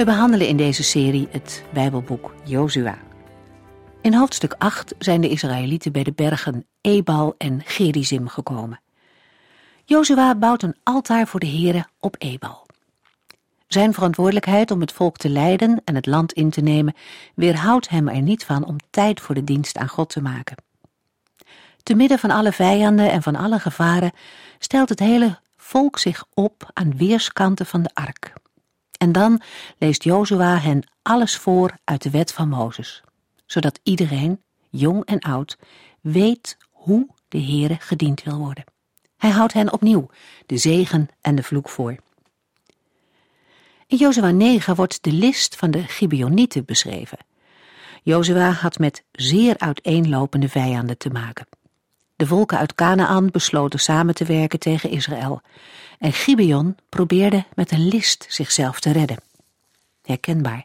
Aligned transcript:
We 0.00 0.06
behandelen 0.06 0.48
in 0.48 0.56
deze 0.56 0.82
serie 0.82 1.28
het 1.30 1.64
Bijbelboek 1.72 2.34
Jozua. 2.44 2.98
In 4.02 4.14
hoofdstuk 4.14 4.54
8 4.58 4.94
zijn 4.98 5.20
de 5.20 5.28
Israëlieten 5.28 5.92
bij 5.92 6.02
de 6.02 6.12
bergen 6.12 6.66
Ebal 6.80 7.34
en 7.38 7.60
Gerizim 7.64 8.28
gekomen. 8.28 8.80
Jozua 9.84 10.34
bouwt 10.34 10.62
een 10.62 10.76
altaar 10.82 11.26
voor 11.26 11.40
de 11.40 11.46
Here 11.46 11.86
op 11.98 12.14
Ebal. 12.18 12.66
Zijn 13.66 13.94
verantwoordelijkheid 13.94 14.70
om 14.70 14.80
het 14.80 14.92
volk 14.92 15.16
te 15.16 15.28
leiden 15.28 15.82
en 15.84 15.94
het 15.94 16.06
land 16.06 16.32
in 16.32 16.50
te 16.50 16.60
nemen 16.60 16.94
weerhoudt 17.34 17.88
hem 17.88 18.08
er 18.08 18.22
niet 18.22 18.44
van 18.44 18.64
om 18.64 18.76
tijd 18.90 19.20
voor 19.20 19.34
de 19.34 19.44
dienst 19.44 19.76
aan 19.76 19.88
God 19.88 20.10
te 20.10 20.22
maken. 20.22 20.56
Te 21.82 21.94
midden 21.94 22.18
van 22.18 22.30
alle 22.30 22.52
vijanden 22.52 23.10
en 23.10 23.22
van 23.22 23.36
alle 23.36 23.58
gevaren 23.58 24.12
stelt 24.58 24.88
het 24.88 25.00
hele 25.00 25.38
volk 25.56 25.98
zich 25.98 26.24
op 26.34 26.70
aan 26.72 26.96
weerskanten 26.96 27.66
van 27.66 27.82
de 27.82 27.90
ark. 27.94 28.32
En 29.00 29.12
dan 29.12 29.40
leest 29.78 30.04
Jozua 30.04 30.58
hen 30.58 30.90
alles 31.02 31.36
voor 31.36 31.78
uit 31.84 32.02
de 32.02 32.10
wet 32.10 32.32
van 32.32 32.48
Mozes, 32.48 33.02
zodat 33.46 33.80
iedereen, 33.82 34.42
jong 34.70 35.04
en 35.04 35.18
oud, 35.18 35.58
weet 36.00 36.56
hoe 36.70 37.08
de 37.28 37.42
Heere 37.42 37.76
gediend 37.78 38.22
wil 38.22 38.36
worden. 38.36 38.64
Hij 39.16 39.30
houdt 39.30 39.52
hen 39.52 39.72
opnieuw 39.72 40.10
de 40.46 40.56
zegen 40.56 41.08
en 41.20 41.34
de 41.34 41.42
vloek 41.42 41.68
voor. 41.68 41.96
In 43.86 43.96
Jozua 43.96 44.30
9 44.30 44.74
wordt 44.74 45.02
de 45.02 45.12
list 45.12 45.56
van 45.56 45.70
de 45.70 45.82
Gibeonieten 45.82 46.64
beschreven. 46.64 47.18
Jozua 48.02 48.50
had 48.50 48.78
met 48.78 49.04
zeer 49.12 49.58
uiteenlopende 49.58 50.48
vijanden 50.48 50.98
te 50.98 51.10
maken. 51.10 51.46
De 52.20 52.26
volken 52.26 52.58
uit 52.58 52.74
Canaan 52.74 53.30
besloten 53.30 53.78
samen 53.78 54.14
te 54.14 54.24
werken 54.24 54.58
tegen 54.58 54.90
Israël. 54.90 55.40
En 55.98 56.12
Gibeon 56.12 56.76
probeerde 56.88 57.44
met 57.54 57.70
een 57.70 57.88
list 57.88 58.26
zichzelf 58.28 58.80
te 58.80 58.92
redden. 58.92 59.16
Herkenbaar, 60.02 60.64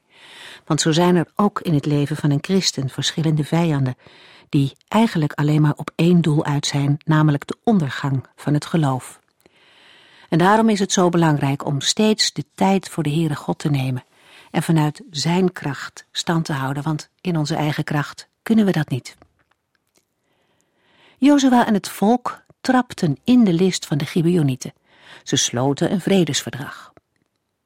want 0.66 0.82
zo 0.82 0.92
zijn 0.92 1.16
er 1.16 1.28
ook 1.36 1.62
in 1.62 1.74
het 1.74 1.86
leven 1.86 2.16
van 2.16 2.32
een 2.32 2.40
christen 2.42 2.90
verschillende 2.90 3.44
vijanden, 3.44 3.98
die 4.50 4.74
eigenlijk 4.88 5.34
alleen 5.34 5.62
maar 5.62 5.74
op 5.76 5.92
één 5.96 6.22
doel 6.22 6.46
uit 6.46 6.66
zijn, 6.66 6.98
namelijk 7.06 7.48
de 7.48 7.58
ondergang 7.64 8.26
van 8.36 8.54
het 8.54 8.66
geloof. 8.66 9.20
En 10.30 10.38
daarom 10.38 10.70
is 10.70 10.80
het 10.80 10.92
zo 10.92 11.10
belangrijk 11.10 11.66
om 11.66 11.82
steeds 11.82 12.34
de 12.34 12.46
tijd 12.56 12.90
voor 12.90 13.04
de 13.04 13.12
Heere 13.12 13.36
God 13.36 13.60
te 13.60 13.70
nemen 13.70 14.04
en 14.52 14.64
vanuit 14.64 15.02
Zijn 15.10 15.52
kracht 15.52 16.06
stand 16.12 16.46
te 16.46 16.54
houden, 16.54 16.84
want 16.84 17.10
in 17.22 17.38
onze 17.38 17.56
eigen 17.56 17.84
kracht 17.84 18.28
kunnen 18.44 18.66
we 18.66 18.72
dat 18.72 18.90
niet. 18.90 19.16
Jozua 21.18 21.66
en 21.66 21.74
het 21.74 21.90
volk 21.90 22.44
trapten 22.62 23.18
in 23.24 23.44
de 23.44 23.54
list 23.54 23.86
van 23.86 23.98
de 23.98 24.06
Gibeonieten. 24.06 24.74
Ze 25.24 25.36
sloten 25.36 25.92
een 25.92 26.02
vredesverdrag. 26.02 26.94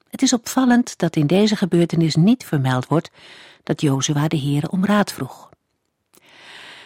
Het 0.10 0.22
is 0.22 0.34
opvallend 0.34 0.98
dat 0.98 1.16
in 1.16 1.28
deze 1.28 1.56
gebeurtenis 1.56 2.16
niet 2.16 2.46
vermeld 2.46 2.88
wordt 2.88 3.12
dat 3.64 3.82
Jozua 3.82 4.28
de 4.28 4.40
Heere 4.40 4.72
om 4.72 4.86
raad 4.86 5.12
vroeg. 5.12 5.50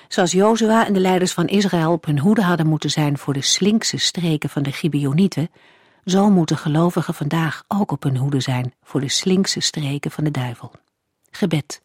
Zoals 0.08 0.32
Jozua 0.32 0.86
en 0.86 0.94
de 0.94 1.00
leiders 1.00 1.34
van 1.34 1.48
Israël 1.48 1.92
op 1.92 2.06
hun 2.06 2.20
hoede 2.20 2.42
hadden 2.42 2.68
moeten 2.68 2.90
zijn 2.90 3.18
voor 3.18 3.34
de 3.34 3.42
slinkse 3.42 3.98
streken 3.98 4.50
van 4.50 4.64
de 4.64 4.72
Gibeonieten, 4.72 5.50
zo 6.06 6.30
moeten 6.30 6.58
gelovigen 6.58 7.14
vandaag 7.14 7.64
ook 7.68 7.92
op 7.92 8.04
hun 8.04 8.18
hoede 8.18 8.40
zijn 8.40 8.74
voor 8.84 9.02
de 9.02 9.10
slinkse 9.10 9.60
streken 9.60 10.12
van 10.12 10.24
de 10.24 10.32
duivel. 10.32 10.72
Gebed 11.32 11.83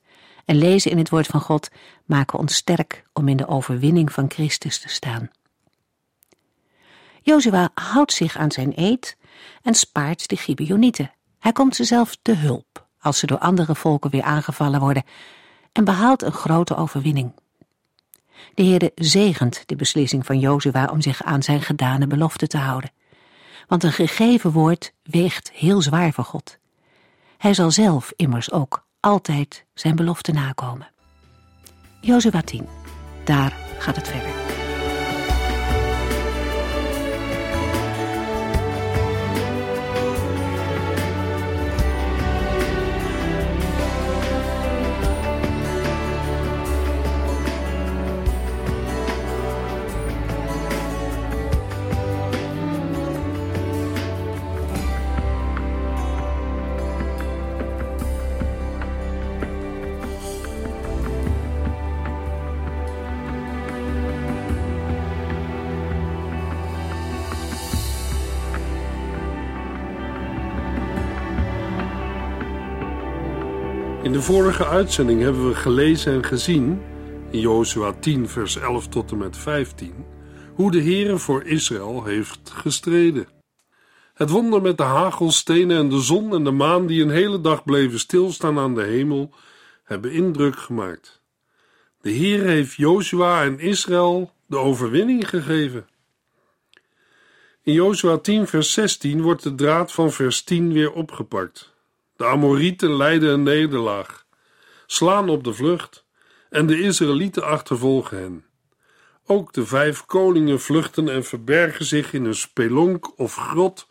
en 0.49 0.57
lezen 0.57 0.91
in 0.91 0.99
het 0.99 1.09
woord 1.09 1.27
van 1.27 1.41
God 1.41 1.69
maken 2.05 2.39
ons 2.39 2.55
sterk 2.55 3.05
om 3.13 3.29
in 3.29 3.37
de 3.37 3.47
overwinning 3.47 4.13
van 4.13 4.31
Christus 4.31 4.79
te 4.79 4.89
staan. 4.89 5.31
Jozua 7.23 7.71
houdt 7.75 8.13
zich 8.13 8.37
aan 8.37 8.51
zijn 8.51 8.73
eed 8.77 9.17
en 9.63 9.75
spaart 9.75 10.29
de 10.29 10.37
Gibeonieten. 10.37 11.13
Hij 11.39 11.53
komt 11.53 11.77
ze 11.77 11.85
zelf 11.85 12.17
te 12.23 12.35
hulp 12.35 12.87
als 13.01 13.19
ze 13.19 13.27
door 13.27 13.39
andere 13.39 13.75
volken 13.75 14.11
weer 14.11 14.23
aangevallen 14.23 14.81
worden 14.81 15.05
en 15.73 15.85
behaalt 15.85 16.23
een 16.23 16.33
grote 16.33 16.77
overwinning. 16.77 17.33
De 18.55 18.63
Heerde 18.63 18.93
zegent 18.95 19.63
de 19.67 19.77
beslissing 19.77 20.27
van 20.27 20.39
Jozua 20.39 20.89
om 20.93 21.01
zich 21.01 21.23
aan 21.23 21.43
zijn 21.43 21.63
gedane 21.63 22.07
belofte 22.07 22.47
te 22.47 22.59
houden. 22.59 22.93
Want 23.67 23.83
een 23.83 23.93
gegeven 23.93 24.53
woord 24.53 24.93
weegt 25.03 25.51
heel 25.51 25.83
zwaar 25.83 26.13
voor 26.13 26.25
God. 26.25 26.59
Hij 27.39 27.55
zal 27.55 27.71
zelf 27.71 28.13
immers 28.17 28.53
ook 28.53 28.87
altijd 29.01 29.67
zijn 29.75 29.97
belofte 29.97 30.33
nakomen. 30.33 30.91
Jozua 32.01 32.41
10. 32.41 32.67
Daar 33.25 33.53
gaat 33.79 33.97
het 33.97 34.09
verder. 34.09 34.38
In 74.09 74.15
de 74.15 74.23
vorige 74.23 74.67
uitzending 74.67 75.21
hebben 75.21 75.49
we 75.49 75.55
gelezen 75.55 76.13
en 76.13 76.25
gezien, 76.25 76.81
in 77.31 77.41
Jozua 77.41 77.93
10 77.93 78.29
vers 78.29 78.57
11 78.57 78.89
tot 78.89 79.11
en 79.11 79.19
met 79.19 79.37
15, 79.37 79.95
hoe 80.55 80.71
de 80.71 80.83
Heere 80.83 81.19
voor 81.19 81.45
Israël 81.45 82.05
heeft 82.05 82.51
gestreden. 82.51 83.29
Het 84.15 84.31
wonder 84.31 84.63
met 84.63 84.77
de 84.77 84.83
hagelstenen 84.83 85.77
en 85.77 85.89
de 85.89 86.01
zon 86.01 86.33
en 86.33 86.45
de 86.45 86.51
maan 86.51 86.87
die 86.87 87.03
een 87.03 87.11
hele 87.11 87.41
dag 87.41 87.65
bleven 87.65 87.99
stilstaan 87.99 88.59
aan 88.59 88.75
de 88.75 88.83
hemel, 88.83 89.35
hebben 89.85 90.13
indruk 90.13 90.59
gemaakt. 90.59 91.23
De 92.01 92.11
Heere 92.11 92.49
heeft 92.49 92.75
Jozua 92.75 93.45
en 93.45 93.59
Israël 93.59 94.33
de 94.47 94.57
overwinning 94.57 95.29
gegeven. 95.29 95.87
In 97.63 97.73
Jozua 97.73 98.17
10 98.17 98.47
vers 98.47 98.73
16 98.73 99.23
wordt 99.23 99.43
de 99.43 99.55
draad 99.55 99.93
van 99.93 100.13
vers 100.13 100.43
10 100.43 100.73
weer 100.73 100.93
opgepakt. 100.93 101.77
De 102.19 102.25
Amorieten 102.25 102.97
lijden 102.97 103.33
een 103.33 103.43
nederlaag, 103.43 104.27
slaan 104.87 105.29
op 105.29 105.45
de 105.45 105.55
vlucht 105.55 106.05
en 106.51 106.67
de 106.67 106.81
Israëlieten 106.81 107.45
achtervolgen 107.45 108.19
hen. 108.19 108.45
Ook 109.27 109.53
de 109.53 109.67
vijf 109.67 110.05
koningen 110.05 110.61
vluchten 110.61 111.09
en 111.09 111.25
verbergen 111.25 111.85
zich 111.85 112.13
in 112.13 112.25
een 112.25 112.35
spelonk 112.35 113.19
of 113.19 113.35
grot 113.35 113.87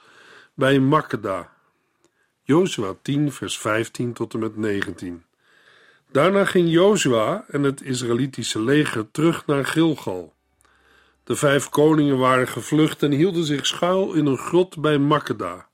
bij 0.54 0.80
Makkeda. 0.80 1.54
Jozua 2.44 2.96
10 3.02 3.32
vers 3.32 3.58
15 3.58 4.14
tot 4.14 4.34
en 4.34 4.40
met 4.40 4.58
19. 4.58 5.24
Daarna 6.12 6.46
ging 6.46 6.70
Jozua 6.70 7.46
en 7.48 7.64
het 7.64 7.82
Israëlitische 7.82 8.62
leger 8.62 9.12
terug 9.12 9.46
naar 9.46 9.66
Gilgal. 9.66 10.34
De 11.24 11.36
vijf 11.36 11.70
koningen 11.70 12.18
waren 12.18 12.48
gevlucht 12.48 13.04
en 13.04 13.12
hielden 13.12 13.44
zich 13.44 13.66
schuil 13.66 14.14
in 14.14 14.26
een 14.26 14.38
grot 14.38 14.82
bij 14.82 14.98
Makkeda. 14.98 15.67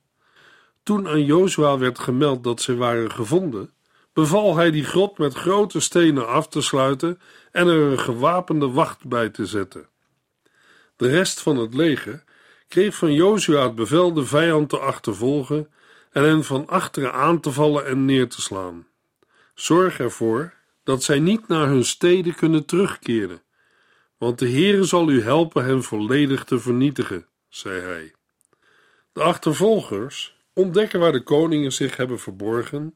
Toen 0.84 1.08
aan 1.08 1.26
Jozua 1.26 1.78
werd 1.78 2.00
gemeld 2.00 2.44
dat 2.44 2.62
ze 2.62 2.76
waren 2.76 3.12
gevonden, 3.12 3.74
beval 4.14 4.56
hij 4.56 4.72
die 4.72 4.84
grot 4.84 5.18
met 5.18 5.34
grote 5.34 5.80
stenen 5.80 6.28
af 6.28 6.48
te 6.48 6.62
sluiten 6.62 7.20
en 7.52 7.68
er 7.68 7.92
een 7.92 8.00
gewapende 8.00 8.70
wacht 8.70 9.08
bij 9.08 9.30
te 9.30 9.46
zetten. 9.46 9.88
De 10.96 11.10
rest 11.10 11.42
van 11.42 11.58
het 11.58 11.74
leger 11.74 12.24
kreeg 12.68 12.96
van 12.96 13.14
Jozua 13.14 13.64
het 13.64 13.76
bevel 13.76 14.14
de 14.14 14.26
vijand 14.26 14.70
te 14.70 14.80
achtervolgen 14.80 15.72
en 16.12 16.24
hen 16.24 16.44
van 16.44 16.68
achteren 16.68 17.14
aan 17.14 17.40
te 17.40 17.52
vallen 17.52 17.86
en 17.86 18.06
neer 18.06 18.30
te 18.30 18.42
slaan. 18.42 18.88
Zorg 19.54 20.00
ervoor 20.00 20.54
dat 20.84 21.04
zij 21.04 21.20
niet 21.20 21.48
naar 21.48 21.68
hun 21.68 21.86
steden 21.86 22.36
kunnen 22.36 22.66
terugkeren, 22.66 23.42
want 24.18 24.40
de 24.40 24.50
Heere 24.50 24.84
zal 24.84 25.10
u 25.10 25.22
helpen 25.22 25.66
hen 25.66 25.84
volledig 25.84 26.44
te 26.44 26.60
vernietigen, 26.60 27.28
zei 27.50 27.82
hij. 27.82 28.14
De 29.14 29.22
achtervolgers 29.22 30.33
ontdekken 30.54 31.00
waar 31.00 31.12
de 31.12 31.24
koningen 31.24 31.72
zich 31.72 31.98
hebben 31.98 32.20
verborgen 32.20 32.96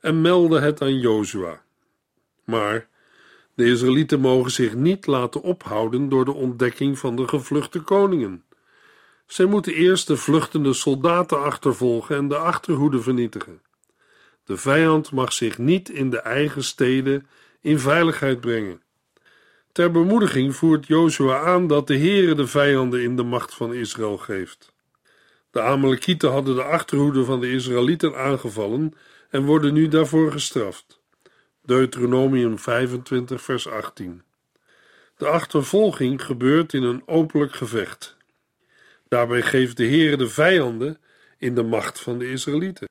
en 0.00 0.20
meldde 0.20 0.60
het 0.60 0.82
aan 0.82 0.98
Jozua. 0.98 1.62
Maar 2.44 2.88
de 3.54 3.64
Israëlieten 3.64 4.20
mogen 4.20 4.50
zich 4.50 4.74
niet 4.74 5.06
laten 5.06 5.42
ophouden 5.42 6.08
door 6.08 6.24
de 6.24 6.34
ontdekking 6.34 6.98
van 6.98 7.16
de 7.16 7.28
gevluchte 7.28 7.80
koningen. 7.80 8.44
Zij 9.26 9.46
moeten 9.46 9.74
eerst 9.74 10.06
de 10.06 10.16
vluchtende 10.16 10.72
soldaten 10.72 11.42
achtervolgen 11.42 12.16
en 12.16 12.28
de 12.28 12.36
achterhoede 12.36 13.00
vernietigen. 13.02 13.62
De 14.44 14.56
vijand 14.56 15.12
mag 15.12 15.32
zich 15.32 15.58
niet 15.58 15.88
in 15.88 16.10
de 16.10 16.20
eigen 16.20 16.64
steden 16.64 17.26
in 17.60 17.78
veiligheid 17.78 18.40
brengen. 18.40 18.82
Ter 19.72 19.90
bemoediging 19.90 20.56
voert 20.56 20.86
Jozua 20.86 21.40
aan 21.40 21.66
dat 21.66 21.86
de 21.86 21.98
Heere 21.98 22.34
de 22.34 22.46
vijanden 22.46 23.02
in 23.02 23.16
de 23.16 23.22
macht 23.22 23.54
van 23.54 23.74
Israël 23.74 24.16
geeft. 24.16 24.72
De 25.58 25.64
Amalekieten 25.64 26.30
hadden 26.30 26.54
de 26.54 26.62
achterhoede 26.62 27.24
van 27.24 27.40
de 27.40 27.52
Israëlieten 27.52 28.16
aangevallen 28.16 28.92
en 29.30 29.44
worden 29.44 29.74
nu 29.74 29.88
daarvoor 29.88 30.32
gestraft. 30.32 31.00
Deuteronomium 31.62 32.58
25, 32.58 33.42
vers 33.42 33.68
18. 33.68 34.22
De 35.16 35.26
achtervolging 35.26 36.22
gebeurt 36.22 36.72
in 36.72 36.82
een 36.82 37.02
openlijk 37.06 37.54
gevecht. 37.54 38.16
Daarbij 39.08 39.42
geeft 39.42 39.76
de 39.76 39.86
Heere 39.86 40.16
de 40.16 40.28
vijanden 40.28 40.98
in 41.38 41.54
de 41.54 41.62
macht 41.62 42.00
van 42.00 42.18
de 42.18 42.30
Israëlieten. 42.30 42.88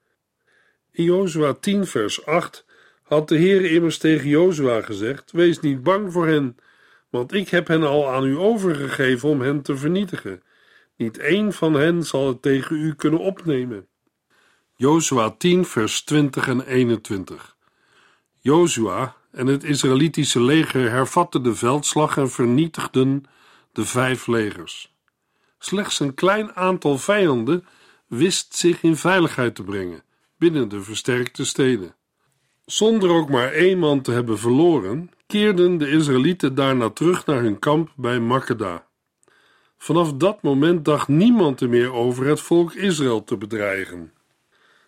In 0.92 1.04
Jozua 1.04 1.54
10, 1.54 1.86
vers 1.86 2.26
8 2.26 2.66
had 3.04 3.28
de 3.28 3.38
Heere 3.38 3.70
immers 3.70 3.98
tegen 3.98 4.30
Jozua 4.30 4.82
gezegd: 4.82 5.32
Wees 5.32 5.60
niet 5.60 5.84
bang 5.84 6.12
voor 6.12 6.28
hen, 6.28 6.58
want 7.10 7.34
ik 7.34 7.50
heb 7.50 7.68
hen 7.68 7.84
al 7.84 8.10
aan 8.10 8.26
u 8.26 8.38
overgegeven 8.38 9.30
om 9.30 9.42
hen 9.42 9.62
te 9.62 9.78
vernietigen. 9.78 10.42
Niet 10.98 11.18
één 11.18 11.54
van 11.54 11.74
hen 11.74 12.04
zal 12.04 12.28
het 12.28 12.42
tegen 12.42 12.76
u 12.76 12.96
kunnen 12.96 13.20
opnemen. 13.20 13.88
Jozua 14.76 15.30
10, 15.30 15.66
vers 15.66 16.02
20 16.02 16.48
en 16.48 16.62
21. 16.62 17.56
Jozua 18.40 19.16
en 19.32 19.48
het 19.48 19.64
Israëlitische 19.64 20.42
leger 20.42 20.90
hervatten 20.90 21.44
de 21.44 21.56
veldslag 21.56 22.18
en 22.18 22.30
vernietigden 22.30 23.24
de 23.72 23.86
vijf 23.86 24.28
legers. 24.28 24.96
Slechts 25.60 26.00
een 26.00 26.14
klein 26.14 26.56
aantal 26.56 26.98
vijanden 26.98 27.66
wist 28.08 28.56
zich 28.56 28.84
in 28.84 28.96
veiligheid 28.96 29.56
te 29.56 29.64
brengen 29.64 30.04
binnen 30.38 30.70
de 30.70 30.82
versterkte 30.82 31.46
steden. 31.46 31.96
Zonder 32.66 33.10
ook 33.10 33.30
maar 33.30 33.52
één 33.52 33.80
man 33.80 34.02
te 34.02 34.12
hebben 34.12 34.40
verloren, 34.40 35.12
keerden 35.28 35.78
de 35.78 35.90
Israëlieten 35.90 36.56
daarna 36.56 36.90
terug 36.90 37.26
naar 37.26 37.42
hun 37.42 37.60
kamp 37.60 37.92
bij 37.96 38.20
Makkeda. 38.20 38.87
Vanaf 39.78 40.14
dat 40.14 40.42
moment 40.42 40.86
dacht 40.86 41.08
niemand 41.08 41.62
er 41.62 41.70
meer 41.70 41.94
over 41.94 42.26
het 42.26 42.40
volk 42.40 42.74
Israël 42.74 43.24
te 43.24 43.38
bedreigen. 43.38 44.12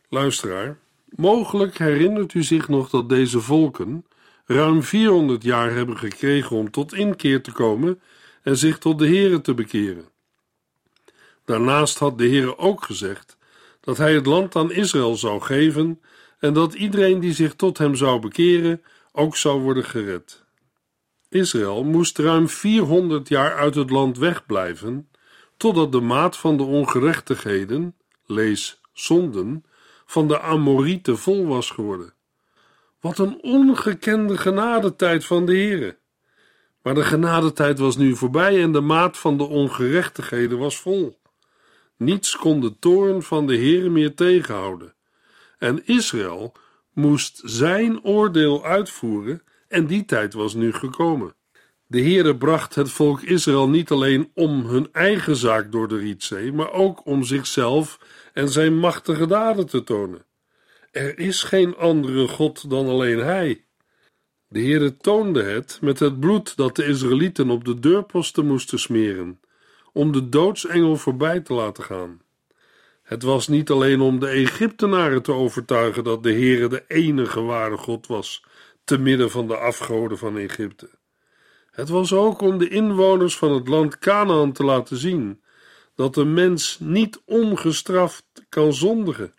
Luisteraar, 0.10 0.78
mogelijk 1.10 1.78
herinnert 1.78 2.34
u 2.34 2.44
zich 2.44 2.68
nog 2.68 2.90
dat 2.90 3.10
deze 3.10 3.40
volken 3.40 4.06
ruim 4.46 4.84
400 4.84 5.44
jaar 5.44 5.74
hebben 5.74 5.98
gekregen 5.98 6.56
om 6.56 6.72
tot 6.72 6.94
inkeer 6.94 7.42
te 7.42 7.52
komen 7.52 8.02
en 8.42 8.58
zich 8.58 8.78
tot 8.78 9.00
de 9.00 9.08
Here 9.08 9.42
te 9.42 9.54
bekeren. 9.54 10.06
Daarnaast 11.46 11.98
had 12.00 12.18
de 12.18 12.28
Heere 12.28 12.58
ook 12.58 12.84
gezegd 12.84 13.38
dat 13.80 13.98
hij 13.98 14.14
het 14.14 14.26
land 14.26 14.56
aan 14.56 14.72
Israël 14.72 15.16
zou 15.16 15.42
geven 15.42 16.02
en 16.40 16.54
dat 16.54 16.74
iedereen 16.74 17.20
die 17.20 17.34
zich 17.34 17.54
tot 17.54 17.78
hem 17.78 17.96
zou 17.96 18.20
bekeren 18.20 18.82
ook 19.12 19.36
zou 19.36 19.62
worden 19.62 19.86
gered. 19.86 20.44
Israël 21.30 21.84
moest 21.84 22.18
ruim 22.18 22.50
400 22.50 23.28
jaar 23.28 23.56
uit 23.56 23.76
het 23.76 23.90
land 23.90 24.18
wegblijven, 24.18 25.10
totdat 25.58 25.92
de 25.92 26.00
maat 26.00 26.38
van 26.38 26.58
de 26.58 26.64
ongerechtigheden, 26.64 27.96
lees 28.26 28.82
zonden, 28.94 29.66
van 30.06 30.28
de 30.28 30.40
Amorieten 30.40 31.18
vol 31.18 31.48
was 31.48 31.70
geworden. 31.70 32.14
Wat 33.00 33.18
een 33.18 33.42
ongekende 33.42 34.38
genadetijd 34.38 35.26
van 35.26 35.46
de 35.46 35.52
Heere. 35.52 35.98
Maar 36.82 36.94
de 36.94 37.04
genadetijd 37.04 37.80
was 37.80 37.98
nu 37.98 38.16
voorbij 38.16 38.62
en 38.62 38.72
de 38.72 38.82
maat 38.82 39.18
van 39.18 39.38
de 39.38 39.44
ongerechtigheden 39.44 40.58
was 40.58 40.78
vol. 40.78 41.20
Niets 41.98 42.36
kon 42.36 42.62
de 42.62 42.80
toorn 42.80 43.24
van 43.24 43.48
de 43.48 43.56
Heere 43.56 43.90
meer 43.90 44.16
tegenhouden. 44.16 44.94
En 45.58 45.86
Israël 45.86 46.54
moest 46.94 47.42
zijn 47.44 48.04
oordeel 48.04 48.66
uitvoeren 48.66 49.44
en 49.70 49.86
die 49.86 50.06
tijd 50.06 50.34
was 50.34 50.54
nu 50.54 50.74
gekomen. 50.74 51.34
De 51.88 52.02
Heere 52.02 52.38
bracht 52.38 52.76
het 52.76 52.92
volk 52.92 53.22
Israël 53.22 53.70
niet 53.70 53.92
alleen 53.92 54.32
om 54.34 54.66
hun 54.66 54.90
eigen 54.92 55.36
zaak 55.36 55.72
door 55.72 55.88
de 55.88 55.98
Rietzee, 55.98 56.54
maar 56.54 56.72
ook 56.72 57.06
om 57.06 57.24
zichzelf 57.24 58.00
en 58.34 58.50
zijn 58.50 58.78
machtige 58.78 59.28
daden 59.28 59.66
te 59.66 59.84
tonen. 59.84 60.26
Er 60.92 61.20
is 61.20 61.44
geen 61.44 61.76
andere 61.78 62.28
God 62.28 62.70
dan 62.70 62.88
alleen 62.88 63.18
Hij. 63.18 63.64
De 64.48 64.60
Heere 64.60 64.98
toonde 64.98 65.44
het 65.44 65.78
met 65.82 66.00
het 66.00 66.20
bloed 66.20 66.58
dat 66.58 66.76
de 66.76 66.86
Israëlieten 66.86 67.50
op 67.50 67.66
de 67.66 67.80
deurposten 67.80 68.46
moesten 68.46 68.80
smeren 68.80 69.40
om 69.94 70.12
de 70.12 70.30
doodsengel 70.30 70.96
voorbij 70.96 71.40
te 71.40 71.54
laten 71.54 71.84
gaan. 71.84 72.22
Het 73.04 73.24
was 73.24 73.48
niet 73.48 73.70
alleen 73.70 74.02
om 74.02 74.20
de 74.20 74.28
Egyptenaren 74.28 75.22
te 75.22 75.32
overtuigen 75.32 76.04
dat 76.04 76.24
de 76.24 76.32
Heere 76.32 76.68
de 76.68 76.84
enige 76.88 77.42
ware 77.42 77.78
God 77.78 78.08
was, 78.08 78.44
te 78.90 78.98
midden 78.98 79.32
van 79.32 79.48
de 79.48 79.58
afgoden 79.58 80.18
van 80.18 80.38
Egypte. 80.38 80.90
Het 81.72 81.90
was 81.90 82.14
ook 82.14 82.42
om 82.42 82.58
de 82.58 82.70
inwoners 82.70 83.38
van 83.38 83.52
het 83.52 83.68
land 83.68 83.98
Canaan 83.98 84.52
te 84.52 84.64
laten 84.64 84.98
zien 84.98 85.42
dat 85.96 86.14
de 86.14 86.26
mens 86.26 86.78
niet 86.80 87.22
ongestraft 87.26 88.26
kan 88.50 88.74
zondigen 88.74 89.34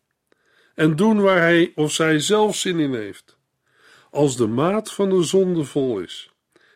en 0.74 0.96
doen 0.96 1.20
waar 1.20 1.38
hij 1.38 1.72
of 1.74 1.92
zij 1.92 2.18
zelf 2.18 2.56
zin 2.56 2.78
in 2.78 2.94
heeft. 2.94 3.38
Als 4.10 4.36
de 4.36 4.46
maat 4.46 4.92
van 4.92 5.08
de 5.08 5.22
zonde 5.22 5.64
vol 5.64 5.98
is, 5.98 6.30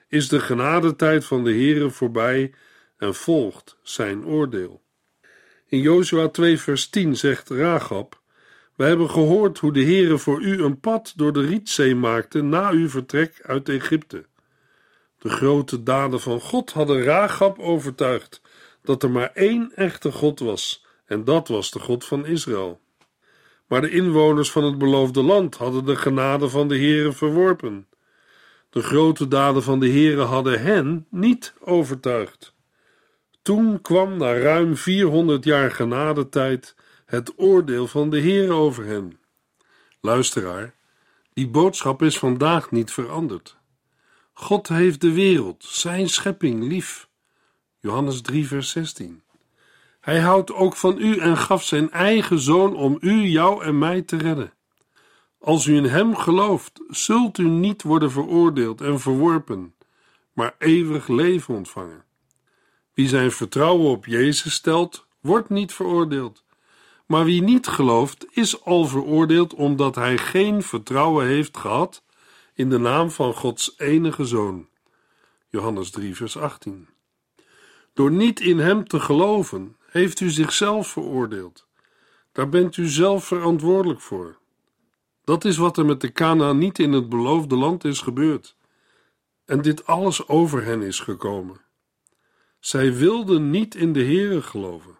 is 0.08 0.28
de 0.28 0.40
genadetijd 0.40 1.24
van 1.24 1.44
de 1.44 1.50
Heere 1.50 1.90
voorbij 1.90 2.54
en 2.96 3.14
volgt 3.14 3.76
zijn 3.82 4.24
oordeel. 4.24 4.82
In 5.66 5.80
Jozua 5.80 6.28
2 6.28 6.58
vers 6.58 6.88
10 6.88 7.16
zegt 7.16 7.50
Ragab: 7.50 8.20
We 8.74 8.84
hebben 8.84 9.10
gehoord 9.10 9.58
hoe 9.58 9.72
de 9.72 9.84
Heere 9.84 10.18
voor 10.18 10.42
u 10.42 10.62
een 10.62 10.80
pad 10.80 11.12
door 11.16 11.32
de 11.32 11.40
Rietzee 11.40 11.94
maakte 11.94 12.42
na 12.42 12.70
uw 12.70 12.88
vertrek 12.88 13.40
uit 13.42 13.68
Egypte. 13.68 14.24
De 15.18 15.28
grote 15.28 15.82
daden 15.82 16.20
van 16.20 16.40
God 16.40 16.72
hadden 16.72 17.02
Ragab 17.02 17.58
overtuigd 17.58 18.40
dat 18.82 19.02
er 19.02 19.10
maar 19.10 19.30
één 19.34 19.72
echte 19.74 20.12
God 20.12 20.38
was, 20.38 20.84
en 21.04 21.24
dat 21.24 21.48
was 21.48 21.70
de 21.70 21.78
God 21.78 22.04
van 22.04 22.26
Israël. 22.26 22.80
Maar 23.66 23.80
de 23.80 23.90
inwoners 23.90 24.50
van 24.50 24.64
het 24.64 24.78
beloofde 24.78 25.22
land 25.22 25.56
hadden 25.56 25.84
de 25.84 25.96
genade 25.96 26.48
van 26.48 26.68
de 26.68 26.76
Heere 26.76 27.12
verworpen. 27.12 27.88
De 28.70 28.82
grote 28.82 29.28
daden 29.28 29.62
van 29.62 29.80
de 29.80 29.88
Heere 29.88 30.22
hadden 30.22 30.62
hen 30.62 31.06
niet 31.10 31.54
overtuigd. 31.60 32.54
Toen 33.42 33.80
kwam 33.80 34.16
na 34.16 34.38
ruim 34.38 34.76
400 34.76 35.44
jaar 35.44 35.70
genadetijd 35.70 36.74
het 37.04 37.32
oordeel 37.36 37.86
van 37.86 38.10
de 38.10 38.18
Heer 38.18 38.52
over 38.52 38.84
hen. 38.84 39.18
Luisteraar, 40.00 40.74
die 41.32 41.48
boodschap 41.48 42.02
is 42.02 42.18
vandaag 42.18 42.70
niet 42.70 42.92
veranderd. 42.92 43.56
God 44.32 44.68
heeft 44.68 45.00
de 45.00 45.12
wereld, 45.12 45.64
zijn 45.64 46.08
schepping, 46.08 46.68
lief. 46.68 47.08
Johannes 47.80 48.20
3, 48.20 48.46
vers 48.46 48.70
16. 48.70 49.22
Hij 50.00 50.20
houdt 50.20 50.52
ook 50.52 50.76
van 50.76 50.98
u 50.98 51.18
en 51.18 51.36
gaf 51.36 51.64
zijn 51.64 51.90
eigen 51.90 52.38
zoon 52.38 52.76
om 52.76 52.98
u, 53.00 53.22
jou 53.22 53.64
en 53.64 53.78
mij 53.78 54.02
te 54.02 54.16
redden. 54.16 54.52
Als 55.38 55.66
u 55.66 55.76
in 55.76 55.84
hem 55.84 56.16
gelooft, 56.16 56.80
zult 56.88 57.38
u 57.38 57.48
niet 57.48 57.82
worden 57.82 58.10
veroordeeld 58.10 58.80
en 58.80 59.00
verworpen, 59.00 59.74
maar 60.32 60.54
eeuwig 60.58 61.08
leven 61.08 61.54
ontvangen. 61.54 62.04
Wie 62.94 63.08
zijn 63.08 63.30
vertrouwen 63.30 63.90
op 63.90 64.06
Jezus 64.06 64.54
stelt, 64.54 65.06
wordt 65.20 65.48
niet 65.48 65.72
veroordeeld. 65.72 66.43
Maar 67.06 67.24
wie 67.24 67.42
niet 67.42 67.66
gelooft, 67.66 68.26
is 68.30 68.64
al 68.64 68.86
veroordeeld 68.86 69.54
omdat 69.54 69.94
hij 69.94 70.18
geen 70.18 70.62
vertrouwen 70.62 71.26
heeft 71.26 71.56
gehad 71.56 72.02
in 72.54 72.70
de 72.70 72.78
naam 72.78 73.10
van 73.10 73.34
Gods 73.34 73.74
enige 73.76 74.24
zoon. 74.24 74.68
Johannes 75.48 75.90
3, 75.90 76.16
vers 76.16 76.36
18. 76.36 76.88
Door 77.92 78.10
niet 78.10 78.40
in 78.40 78.58
hem 78.58 78.88
te 78.88 79.00
geloven, 79.00 79.76
heeft 79.90 80.20
u 80.20 80.30
zichzelf 80.30 80.88
veroordeeld. 80.88 81.66
Daar 82.32 82.48
bent 82.48 82.76
u 82.76 82.86
zelf 82.88 83.24
verantwoordelijk 83.24 84.00
voor. 84.00 84.38
Dat 85.24 85.44
is 85.44 85.56
wat 85.56 85.76
er 85.76 85.84
met 85.84 86.00
de 86.00 86.52
niet 86.54 86.78
in 86.78 86.92
het 86.92 87.08
beloofde 87.08 87.56
land 87.56 87.84
is 87.84 88.00
gebeurd. 88.00 88.56
En 89.44 89.62
dit 89.62 89.86
alles 89.86 90.28
over 90.28 90.64
hen 90.64 90.82
is 90.82 91.00
gekomen. 91.00 91.60
Zij 92.58 92.94
wilden 92.94 93.50
niet 93.50 93.74
in 93.74 93.92
de 93.92 94.04
Heere 94.04 94.42
geloven. 94.42 94.98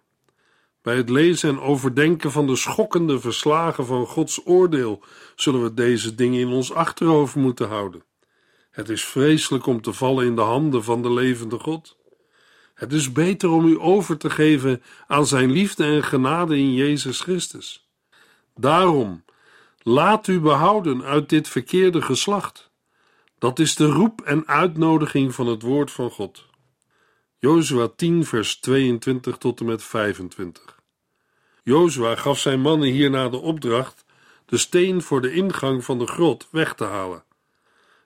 Bij 0.84 0.96
het 0.96 1.10
lezen 1.10 1.48
en 1.48 1.60
overdenken 1.60 2.30
van 2.30 2.46
de 2.46 2.56
schokkende 2.56 3.20
verslagen 3.20 3.86
van 3.86 4.06
Gods 4.06 4.40
oordeel 4.46 5.02
zullen 5.34 5.62
we 5.62 5.74
deze 5.74 6.14
dingen 6.14 6.40
in 6.40 6.48
ons 6.48 6.72
achterhoofd 6.72 7.34
moeten 7.34 7.68
houden. 7.68 8.04
Het 8.70 8.88
is 8.88 9.04
vreselijk 9.04 9.66
om 9.66 9.80
te 9.80 9.92
vallen 9.92 10.26
in 10.26 10.36
de 10.36 10.42
handen 10.42 10.84
van 10.84 11.02
de 11.02 11.12
levende 11.12 11.58
God. 11.58 11.96
Het 12.74 12.92
is 12.92 13.12
beter 13.12 13.50
om 13.50 13.66
u 13.66 13.80
over 13.80 14.16
te 14.16 14.30
geven 14.30 14.82
aan 15.06 15.26
zijn 15.26 15.50
liefde 15.50 15.84
en 15.84 16.04
genade 16.04 16.58
in 16.58 16.74
Jezus 16.74 17.20
Christus. 17.20 17.88
Daarom 18.54 19.24
Laat 19.86 20.26
u 20.26 20.40
behouden 20.40 21.02
uit 21.02 21.28
dit 21.28 21.48
verkeerde 21.48 22.02
geslacht. 22.02 22.70
Dat 23.38 23.58
is 23.58 23.74
de 23.74 23.86
roep 23.86 24.20
en 24.20 24.46
uitnodiging 24.46 25.34
van 25.34 25.46
het 25.46 25.62
woord 25.62 25.90
van 25.90 26.10
God. 26.10 26.46
Jozua 27.38 27.88
10, 27.96 28.24
vers 28.24 28.56
22 28.56 29.36
tot 29.36 29.60
en 29.60 29.66
met 29.66 29.82
25. 29.82 30.73
Jozua 31.64 32.16
gaf 32.16 32.38
zijn 32.38 32.60
mannen 32.60 32.88
hierna 32.88 33.28
de 33.28 33.36
opdracht 33.36 34.04
de 34.46 34.58
steen 34.58 35.02
voor 35.02 35.20
de 35.20 35.32
ingang 35.32 35.84
van 35.84 35.98
de 35.98 36.06
grot 36.06 36.48
weg 36.50 36.74
te 36.74 36.84
halen. 36.84 37.24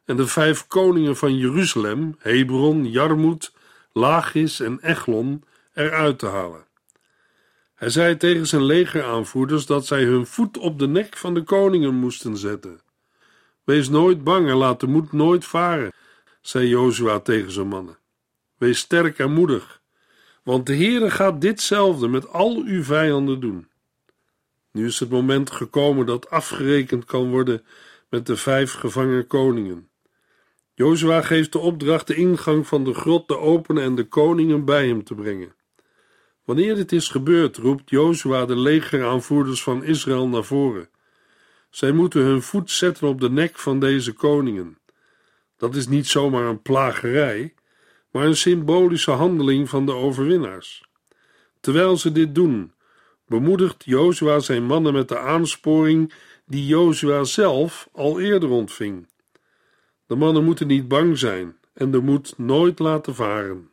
En 0.05 0.17
de 0.17 0.27
vijf 0.27 0.67
koningen 0.67 1.17
van 1.17 1.37
Jeruzalem, 1.37 2.17
Hebron, 2.19 2.91
Jarmut, 2.91 3.53
Lachis 3.93 4.61
en 4.61 4.81
Echlon, 4.81 5.45
eruit 5.75 6.19
te 6.19 6.27
halen. 6.27 6.67
Hij 7.75 7.91
zei 7.91 8.17
tegen 8.17 8.47
zijn 8.47 8.65
legeraanvoerders 8.65 9.67
dat 9.67 9.87
zij 9.87 10.05
hun 10.05 10.27
voet 10.27 10.59
op 10.59 10.79
de 10.79 10.88
nek 10.88 11.17
van 11.17 11.35
de 11.35 11.43
koningen 11.43 11.95
moesten 11.95 12.37
zetten. 12.37 12.81
Wees 13.65 13.88
nooit 13.88 14.25
bang 14.25 14.49
en 14.49 14.57
laat 14.57 14.81
de 14.81 14.87
moed 14.87 15.12
nooit 15.12 15.45
varen, 15.45 15.93
zei 16.41 16.69
Jozua 16.69 17.21
tegen 17.21 17.50
zijn 17.50 17.69
mannen. 17.69 17.99
Wees 18.57 18.79
sterk 18.79 19.19
en 19.19 19.33
moedig, 19.33 19.78
want 20.49 20.67
de 20.67 20.76
Heere 20.76 21.11
gaat 21.11 21.40
ditzelfde 21.40 22.09
met 22.09 22.33
al 22.33 22.62
uw 22.64 22.83
vijanden 22.83 23.40
doen. 23.40 23.69
Nu 24.73 24.87
is 24.87 25.00
het 25.00 25.11
moment 25.11 25.50
gekomen 25.50 26.07
dat 26.07 26.31
afgerekend 26.31 27.05
kan 27.05 27.31
worden 27.31 27.64
met 28.09 28.26
de 28.26 28.37
vijf 28.37 28.73
gevangen 28.73 29.26
koningen. 29.26 29.88
Jozua 30.75 31.23
geeft 31.23 31.52
de 31.52 31.59
opdracht 31.59 32.07
de 32.07 32.14
ingang 32.14 32.67
van 32.67 32.85
de 32.85 32.95
grot 32.95 33.28
te 33.28 33.38
openen 33.38 33.83
en 33.83 33.95
de 33.95 34.05
koningen 34.05 34.64
bij 34.64 34.87
hem 34.87 35.05
te 35.05 35.14
brengen. 35.14 35.55
Wanneer 36.45 36.75
dit 36.75 36.93
is 36.93 37.09
gebeurd, 37.09 37.57
roept 37.57 37.90
Jozua 37.90 38.45
de 38.45 38.57
legeraanvoerders 38.57 39.62
van 39.62 39.85
Israël 39.85 40.28
naar 40.28 40.45
voren. 40.45 40.88
Zij 41.71 41.93
moeten 41.93 42.23
hun 42.23 42.43
voet 42.43 42.71
zetten 42.71 43.09
op 43.09 43.21
de 43.21 43.31
nek 43.31 43.59
van 43.59 43.81
deze 43.81 44.12
koningen. 44.12 44.78
Dat 45.57 45.75
is 45.75 45.88
niet 45.88 46.07
zomaar 46.07 46.45
een 46.45 46.62
plagerij, 46.62 47.55
maar 48.11 48.27
een 48.27 48.37
symbolische 48.37 49.11
handeling 49.11 49.69
van 49.69 49.87
de 49.87 49.95
overwinnaars. 49.95 50.85
Terwijl 51.61 51.97
ze 51.97 52.12
dit 52.12 52.35
doen, 52.35 52.73
bemoedigt 53.27 53.85
Jozua 53.85 54.38
zijn 54.38 54.65
mannen 54.65 54.93
met 54.93 55.09
de 55.09 55.19
aansporing 55.19 56.12
die 56.47 56.67
Jozua 56.67 57.25
zelf 57.25 57.88
al 57.93 58.21
eerder 58.21 58.49
ontving. 58.49 59.09
De 60.07 60.17
mannen 60.17 60.45
moeten 60.45 60.67
niet 60.67 60.88
bang 60.88 61.19
zijn 61.19 61.57
en 61.75 61.91
de 61.91 62.00
moed 62.00 62.35
nooit 62.37 62.79
laten 62.79 63.15
varen. 63.15 63.71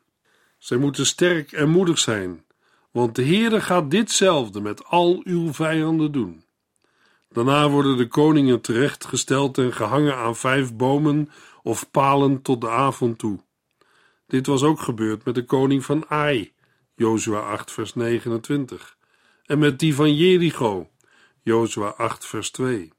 Zij 0.58 0.78
moeten 0.78 1.06
sterk 1.06 1.52
en 1.52 1.70
moedig 1.70 2.00
zijn, 2.00 2.46
want 2.92 3.16
de 3.16 3.26
Heere 3.26 3.62
gaat 3.62 3.92
ditzelfde 3.92 4.62
met 4.62 4.86
al 4.86 5.22
uw 5.24 5.54
vijanden 5.54 6.12
doen. 6.12 6.44
Daarna 7.30 7.70
worden 7.70 7.98
de 7.98 8.08
koningen 8.08 8.62
terechtgesteld 8.62 9.58
en 9.58 9.74
gehangen 9.74 10.16
aan 10.16 10.36
vijf 10.36 10.74
bomen 10.74 11.30
of 11.64 11.92
palen 11.92 12.42
tot 12.42 12.62
de 12.62 12.70
avond 12.70 13.18
toe. 13.18 13.40
Dit 14.28 14.46
was 14.46 14.64
ook 14.64 14.80
gebeurd 14.80 15.26
met 15.26 15.36
de 15.36 15.46
koning 15.46 15.86
van 15.86 16.06
Ai, 16.08 16.54
Jozua 16.96 17.40
8 17.40 17.72
vers 17.72 17.94
29, 17.94 18.98
en 19.46 19.60
met 19.60 19.80
die 19.80 19.96
van 19.96 20.16
Jericho, 20.16 20.90
Jozua 21.42 21.88
8 21.88 22.26
vers 22.26 22.52
2. 22.52 22.94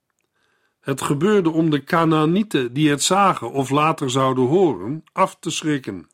Het 0.81 1.03
gebeurde 1.03 1.51
om 1.51 1.71
de 1.71 1.85
Canaanieten 1.85 2.73
die 2.73 2.91
het 2.91 3.03
zagen 3.03 3.53
of 3.53 3.71
later 3.71 4.11
zouden 4.11 4.45
horen, 4.45 5.05
af 5.13 5.37
te 5.41 5.51
schrikken. 5.51 6.09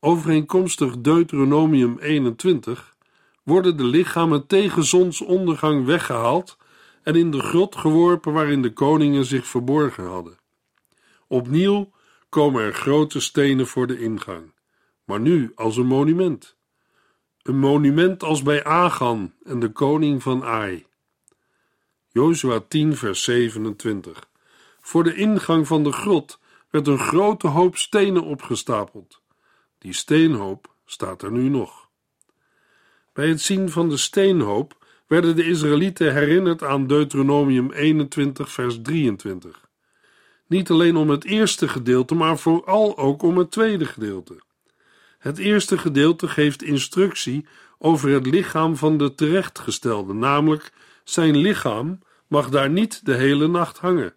Overeenkomstig 0.00 0.98
Deuteronomium 0.98 1.98
21 1.98 2.96
worden 3.42 3.76
de 3.76 3.84
lichamen 3.84 4.46
tegen 4.46 4.84
zonsondergang 4.84 5.84
weggehaald 5.84 6.56
en 7.02 7.14
in 7.14 7.30
de 7.30 7.40
grot 7.40 7.76
geworpen 7.76 8.32
waarin 8.32 8.62
de 8.62 8.72
koningen 8.72 9.24
zich 9.24 9.46
verborgen 9.46 10.06
hadden. 10.06 10.38
Opnieuw 11.28 11.90
komen 12.34 12.62
er 12.62 12.74
grote 12.74 13.20
stenen 13.20 13.66
voor 13.66 13.86
de 13.86 13.98
ingang, 13.98 14.52
maar 15.04 15.20
nu 15.20 15.52
als 15.54 15.76
een 15.76 15.86
monument. 15.86 16.56
Een 17.42 17.58
monument 17.58 18.22
als 18.22 18.42
bij 18.42 18.64
Agan 18.64 19.32
en 19.44 19.60
de 19.60 19.72
koning 19.72 20.22
van 20.22 20.44
Ai. 20.44 20.86
Jozua 22.08 22.60
10 22.68 22.96
vers 22.96 23.22
27 23.22 24.28
Voor 24.80 25.04
de 25.04 25.14
ingang 25.14 25.66
van 25.66 25.84
de 25.84 25.92
grot 25.92 26.40
werd 26.70 26.86
een 26.86 26.98
grote 26.98 27.46
hoop 27.46 27.76
stenen 27.76 28.22
opgestapeld. 28.22 29.22
Die 29.78 29.92
steenhoop 29.92 30.74
staat 30.84 31.22
er 31.22 31.32
nu 31.32 31.48
nog. 31.48 31.88
Bij 33.12 33.28
het 33.28 33.40
zien 33.40 33.70
van 33.70 33.88
de 33.88 33.96
steenhoop 33.96 34.86
werden 35.06 35.36
de 35.36 35.44
Israëlieten 35.44 36.12
herinnerd 36.12 36.62
aan 36.62 36.86
Deuteronomium 36.86 37.72
21, 37.72 38.50
vers 38.50 38.78
23. 38.82 39.63
Niet 40.46 40.70
alleen 40.70 40.96
om 40.96 41.10
het 41.10 41.24
eerste 41.24 41.68
gedeelte, 41.68 42.14
maar 42.14 42.38
vooral 42.38 42.98
ook 42.98 43.22
om 43.22 43.38
het 43.38 43.50
tweede 43.50 43.84
gedeelte. 43.84 44.40
Het 45.18 45.38
eerste 45.38 45.78
gedeelte 45.78 46.28
geeft 46.28 46.62
instructie 46.62 47.46
over 47.78 48.10
het 48.10 48.26
lichaam 48.26 48.76
van 48.76 48.98
de 48.98 49.14
terechtgestelde, 49.14 50.12
namelijk 50.12 50.72
zijn 51.04 51.36
lichaam 51.36 51.98
mag 52.26 52.48
daar 52.48 52.70
niet 52.70 53.06
de 53.06 53.14
hele 53.14 53.48
nacht 53.48 53.78
hangen. 53.78 54.14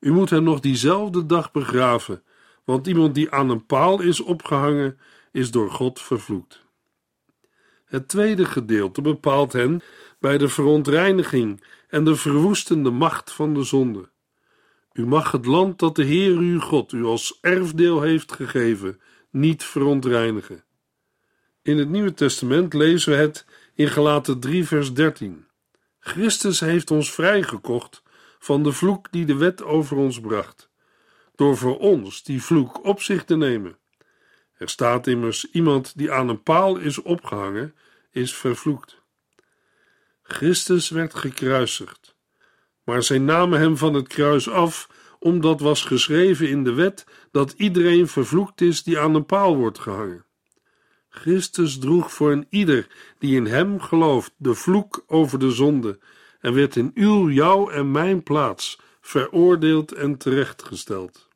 U 0.00 0.12
moet 0.12 0.30
hem 0.30 0.42
nog 0.42 0.60
diezelfde 0.60 1.26
dag 1.26 1.52
begraven, 1.52 2.22
want 2.64 2.86
iemand 2.86 3.14
die 3.14 3.30
aan 3.30 3.50
een 3.50 3.66
paal 3.66 4.00
is 4.00 4.20
opgehangen, 4.20 4.98
is 5.32 5.50
door 5.50 5.70
God 5.70 6.00
vervloekt. 6.00 6.64
Het 7.84 8.08
tweede 8.08 8.44
gedeelte 8.44 9.02
bepaalt 9.02 9.52
hen 9.52 9.82
bij 10.18 10.38
de 10.38 10.48
verontreiniging 10.48 11.64
en 11.88 12.04
de 12.04 12.16
verwoestende 12.16 12.90
macht 12.90 13.32
van 13.32 13.54
de 13.54 13.62
zonde. 13.62 14.08
U 14.96 15.06
mag 15.06 15.32
het 15.32 15.46
land 15.46 15.78
dat 15.78 15.96
de 15.96 16.04
Heer 16.04 16.36
uw 16.36 16.60
God 16.60 16.92
u 16.92 17.04
als 17.04 17.38
erfdeel 17.40 18.02
heeft 18.02 18.32
gegeven 18.32 19.00
niet 19.30 19.64
verontreinigen. 19.64 20.64
In 21.62 21.78
het 21.78 21.88
Nieuwe 21.88 22.14
Testament 22.14 22.74
lezen 22.74 23.12
we 23.12 23.18
het 23.18 23.46
in 23.74 23.88
Galaten 23.88 24.40
3 24.40 24.66
vers 24.66 24.94
13. 24.94 25.46
Christus 25.98 26.60
heeft 26.60 26.90
ons 26.90 27.12
vrijgekocht 27.12 28.02
van 28.38 28.62
de 28.62 28.72
vloek 28.72 29.12
die 29.12 29.24
de 29.24 29.34
wet 29.34 29.62
over 29.62 29.96
ons 29.96 30.20
bracht, 30.20 30.70
door 31.34 31.56
voor 31.56 31.78
ons 31.78 32.22
die 32.22 32.42
vloek 32.42 32.84
op 32.84 33.02
zich 33.02 33.24
te 33.24 33.36
nemen. 33.36 33.78
Er 34.54 34.68
staat 34.68 35.06
immers: 35.06 35.50
iemand 35.50 35.98
die 35.98 36.12
aan 36.12 36.28
een 36.28 36.42
paal 36.42 36.76
is 36.76 37.02
opgehangen, 37.02 37.74
is 38.10 38.34
vervloekt. 38.34 39.00
Christus 40.22 40.88
werd 40.88 41.14
gekruisigd, 41.14 42.05
maar 42.86 43.02
zij 43.02 43.18
namen 43.18 43.58
hem 43.58 43.76
van 43.76 43.94
het 43.94 44.08
kruis 44.08 44.50
af, 44.50 44.88
omdat 45.18 45.60
was 45.60 45.84
geschreven 45.84 46.48
in 46.48 46.64
de 46.64 46.72
wet 46.72 47.06
dat 47.30 47.54
iedereen 47.56 48.08
vervloekt 48.08 48.60
is 48.60 48.82
die 48.82 48.98
aan 48.98 49.14
een 49.14 49.26
paal 49.26 49.56
wordt 49.56 49.78
gehangen. 49.78 50.24
Christus 51.08 51.78
droeg 51.78 52.12
voor 52.12 52.32
een 52.32 52.46
ieder 52.50 52.86
die 53.18 53.36
in 53.36 53.46
hem 53.46 53.80
gelooft 53.80 54.34
de 54.36 54.54
vloek 54.54 55.04
over 55.06 55.38
de 55.38 55.50
zonde 55.50 55.98
en 56.40 56.54
werd 56.54 56.76
in 56.76 56.90
uw, 56.94 57.30
jou 57.30 57.72
en 57.72 57.90
mijn 57.90 58.22
plaats 58.22 58.80
veroordeeld 59.00 59.92
en 59.92 60.16
terechtgesteld. 60.16 61.28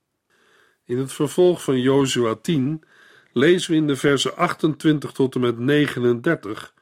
In 0.84 0.98
het 0.98 1.12
vervolg 1.12 1.62
van 1.62 1.80
Jozua 1.80 2.34
10 2.34 2.84
lezen 3.32 3.70
we 3.70 3.76
in 3.76 3.86
de 3.86 3.96
versen 3.96 4.36
28 4.36 5.12
tot 5.12 5.34
en 5.34 5.40
met 5.40 5.58
39 5.58 6.74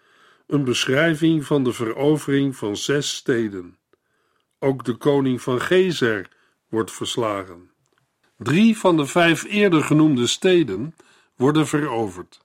een 0.46 0.64
beschrijving 0.64 1.44
van 1.44 1.64
de 1.64 1.72
verovering 1.72 2.56
van 2.56 2.76
zes 2.76 3.14
steden. 3.14 3.77
Ook 4.58 4.84
de 4.84 4.94
koning 4.94 5.42
van 5.42 5.60
Gezer 5.60 6.28
wordt 6.68 6.92
verslagen. 6.92 7.70
Drie 8.36 8.78
van 8.78 8.96
de 8.96 9.06
vijf 9.06 9.44
eerder 9.44 9.82
genoemde 9.82 10.26
steden 10.26 10.94
worden 11.36 11.66
veroverd: 11.66 12.44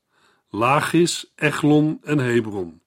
Lachis, 0.49 1.31
Echlon 1.35 1.99
en 2.03 2.17
Hebron. 2.17 2.81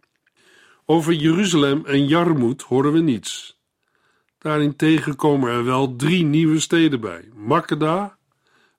Over 0.85 1.13
Jeruzalem 1.13 1.87
en 1.87 2.07
Jarmut 2.07 2.63
horen 2.63 2.93
we 2.93 3.01
niets. 3.01 3.61
Daarentegen 4.39 5.17
komen 5.17 5.51
er 5.51 5.65
wel 5.65 5.97
drie 5.97 6.25
nieuwe 6.25 6.61
steden 6.61 7.01
bij: 7.01 7.29
Makkeda, 7.35 8.19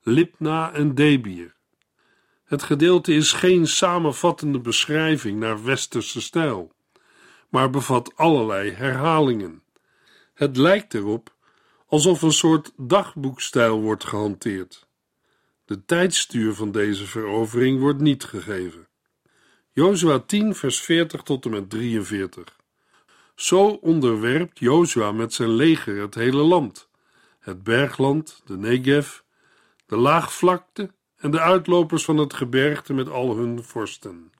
Libna 0.01 0.73
en 0.73 0.95
Debir. 0.95 1.55
Het 2.43 2.63
gedeelte 2.63 3.13
is 3.13 3.31
geen 3.31 3.67
samenvattende 3.67 4.59
beschrijving 4.59 5.39
naar 5.39 5.63
westerse 5.63 6.21
stijl, 6.21 6.71
maar 7.49 7.69
bevat 7.69 8.15
allerlei 8.15 8.71
herhalingen. 8.71 9.61
Het 10.37 10.57
lijkt 10.57 10.93
erop 10.93 11.35
alsof 11.87 12.21
een 12.21 12.31
soort 12.31 12.71
dagboekstijl 12.75 13.81
wordt 13.81 14.03
gehanteerd. 14.03 14.87
De 15.65 15.85
tijdstuur 15.85 16.53
van 16.53 16.71
deze 16.71 17.05
verovering 17.05 17.79
wordt 17.79 17.99
niet 17.99 18.23
gegeven. 18.23 18.87
Jozua 19.71 20.19
10, 20.19 20.55
vers 20.55 20.79
40 20.79 21.21
tot 21.21 21.45
en 21.45 21.51
met 21.51 21.69
43. 21.69 22.55
Zo 23.35 23.67
onderwerpt 23.67 24.59
Jozua 24.59 25.11
met 25.11 25.33
zijn 25.33 25.49
leger 25.49 26.01
het 26.01 26.15
hele 26.15 26.43
land: 26.43 26.89
het 27.39 27.63
bergland, 27.63 28.41
de 28.45 28.57
Negev, 28.57 29.19
de 29.85 29.95
laagvlakte 29.95 30.91
en 31.17 31.31
de 31.31 31.39
uitlopers 31.39 32.05
van 32.05 32.17
het 32.17 32.33
gebergte 32.33 32.93
met 32.93 33.09
al 33.09 33.35
hun 33.35 33.63
vorsten. 33.63 34.31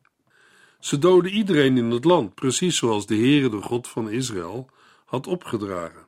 Ze 0.79 0.99
doden 0.99 1.31
iedereen 1.31 1.77
in 1.77 1.91
het 1.91 2.05
land, 2.05 2.35
precies 2.35 2.77
zoals 2.77 3.05
de 3.05 3.15
Heere, 3.15 3.49
de 3.49 3.61
God 3.61 3.87
van 3.87 4.09
Israël, 4.09 4.69
had 5.07 5.27
opgedragen. 5.27 6.07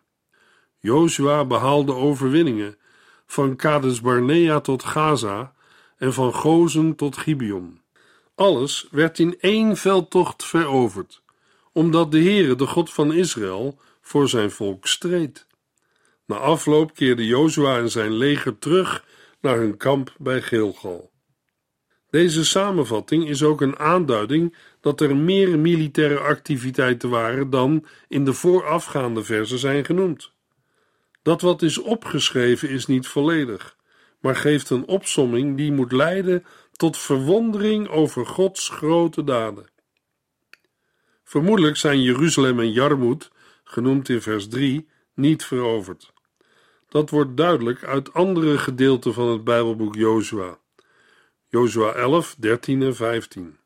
Joshua 0.79 1.45
behaalde 1.45 1.93
overwinningen 1.93 2.77
van 3.25 3.55
Kades 3.55 4.01
Barnea 4.01 4.59
tot 4.59 4.83
Gaza 4.83 5.53
en 5.97 6.13
van 6.13 6.33
Gozen 6.33 6.95
tot 6.95 7.17
Gibeon. 7.17 7.81
Alles 8.35 8.87
werd 8.91 9.19
in 9.19 9.39
één 9.39 9.77
veldtocht 9.77 10.45
veroverd, 10.45 11.21
omdat 11.71 12.11
de 12.11 12.21
Heere, 12.21 12.55
de 12.55 12.67
God 12.67 12.93
van 12.93 13.13
Israël, 13.13 13.79
voor 14.01 14.29
zijn 14.29 14.51
volk 14.51 14.87
streed. 14.87 15.47
Na 16.25 16.35
afloop 16.35 16.93
keerde 16.93 17.25
Jozua 17.25 17.77
en 17.77 17.91
zijn 17.91 18.11
leger 18.11 18.59
terug 18.59 19.05
naar 19.41 19.57
hun 19.57 19.77
kamp 19.77 20.15
bij 20.17 20.41
Gilgal. 20.41 21.11
Deze 22.09 22.45
samenvatting 22.45 23.27
is 23.27 23.43
ook 23.43 23.61
een 23.61 23.79
aanduiding 23.79 24.55
dat 24.81 25.01
er 25.01 25.15
meer 25.15 25.59
militaire 25.59 26.19
activiteiten 26.19 27.09
waren 27.09 27.49
dan 27.49 27.85
in 28.07 28.25
de 28.25 28.33
voorafgaande 28.33 29.23
versen 29.23 29.59
zijn 29.59 29.85
genoemd. 29.85 30.31
Dat 31.21 31.41
wat 31.41 31.61
is 31.61 31.77
opgeschreven 31.77 32.69
is 32.69 32.85
niet 32.85 33.07
volledig, 33.07 33.77
maar 34.19 34.35
geeft 34.35 34.69
een 34.69 34.87
opsomming 34.87 35.57
die 35.57 35.71
moet 35.71 35.91
leiden 35.91 36.45
tot 36.71 36.97
verwondering 36.97 37.87
over 37.87 38.25
Gods 38.25 38.69
grote 38.69 39.23
daden. 39.23 39.65
Vermoedelijk 41.23 41.77
zijn 41.77 42.01
Jeruzalem 42.01 42.59
en 42.59 42.71
Jarmoed, 42.71 43.31
genoemd 43.63 44.09
in 44.09 44.21
vers 44.21 44.47
3, 44.47 44.89
niet 45.13 45.45
veroverd. 45.45 46.13
Dat 46.89 47.09
wordt 47.09 47.37
duidelijk 47.37 47.83
uit 47.83 48.13
andere 48.13 48.57
gedeelten 48.57 49.13
van 49.13 49.27
het 49.27 49.43
Bijbelboek 49.43 49.95
Jozua. 49.95 50.59
Jozua 51.47 51.91
11, 51.91 52.35
13 52.39 52.81
en 52.81 52.95
15. 52.95 53.58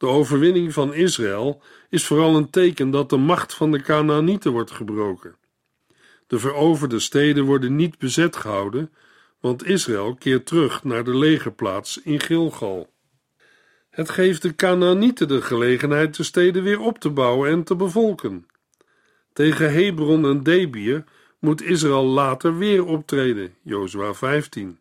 De 0.00 0.06
overwinning 0.06 0.72
van 0.72 0.94
Israël 0.94 1.62
is 1.88 2.06
vooral 2.06 2.36
een 2.36 2.50
teken 2.50 2.90
dat 2.90 3.10
de 3.10 3.16
macht 3.16 3.54
van 3.54 3.70
de 3.70 3.82
Canaanieten 3.82 4.52
wordt 4.52 4.70
gebroken. 4.70 5.36
De 6.26 6.38
veroverde 6.38 6.98
steden 6.98 7.44
worden 7.44 7.76
niet 7.76 7.98
bezet 7.98 8.36
gehouden, 8.36 8.92
want 9.40 9.66
Israël 9.66 10.14
keert 10.14 10.46
terug 10.46 10.84
naar 10.84 11.04
de 11.04 11.16
legerplaats 11.16 12.00
in 12.02 12.20
Gilgal. 12.20 12.90
Het 13.90 14.10
geeft 14.10 14.42
de 14.42 14.54
Canaanieten 14.54 15.28
de 15.28 15.42
gelegenheid 15.42 16.16
de 16.16 16.22
steden 16.22 16.62
weer 16.62 16.80
op 16.80 16.98
te 16.98 17.10
bouwen 17.10 17.50
en 17.50 17.64
te 17.64 17.76
bevolken. 17.76 18.46
Tegen 19.32 19.72
Hebron 19.72 20.24
en 20.24 20.42
Debir 20.42 21.04
moet 21.38 21.62
Israël 21.62 22.04
later 22.04 22.58
weer 22.58 22.84
optreden, 22.84 23.54
Jozua 23.62 24.14
15. 24.14 24.79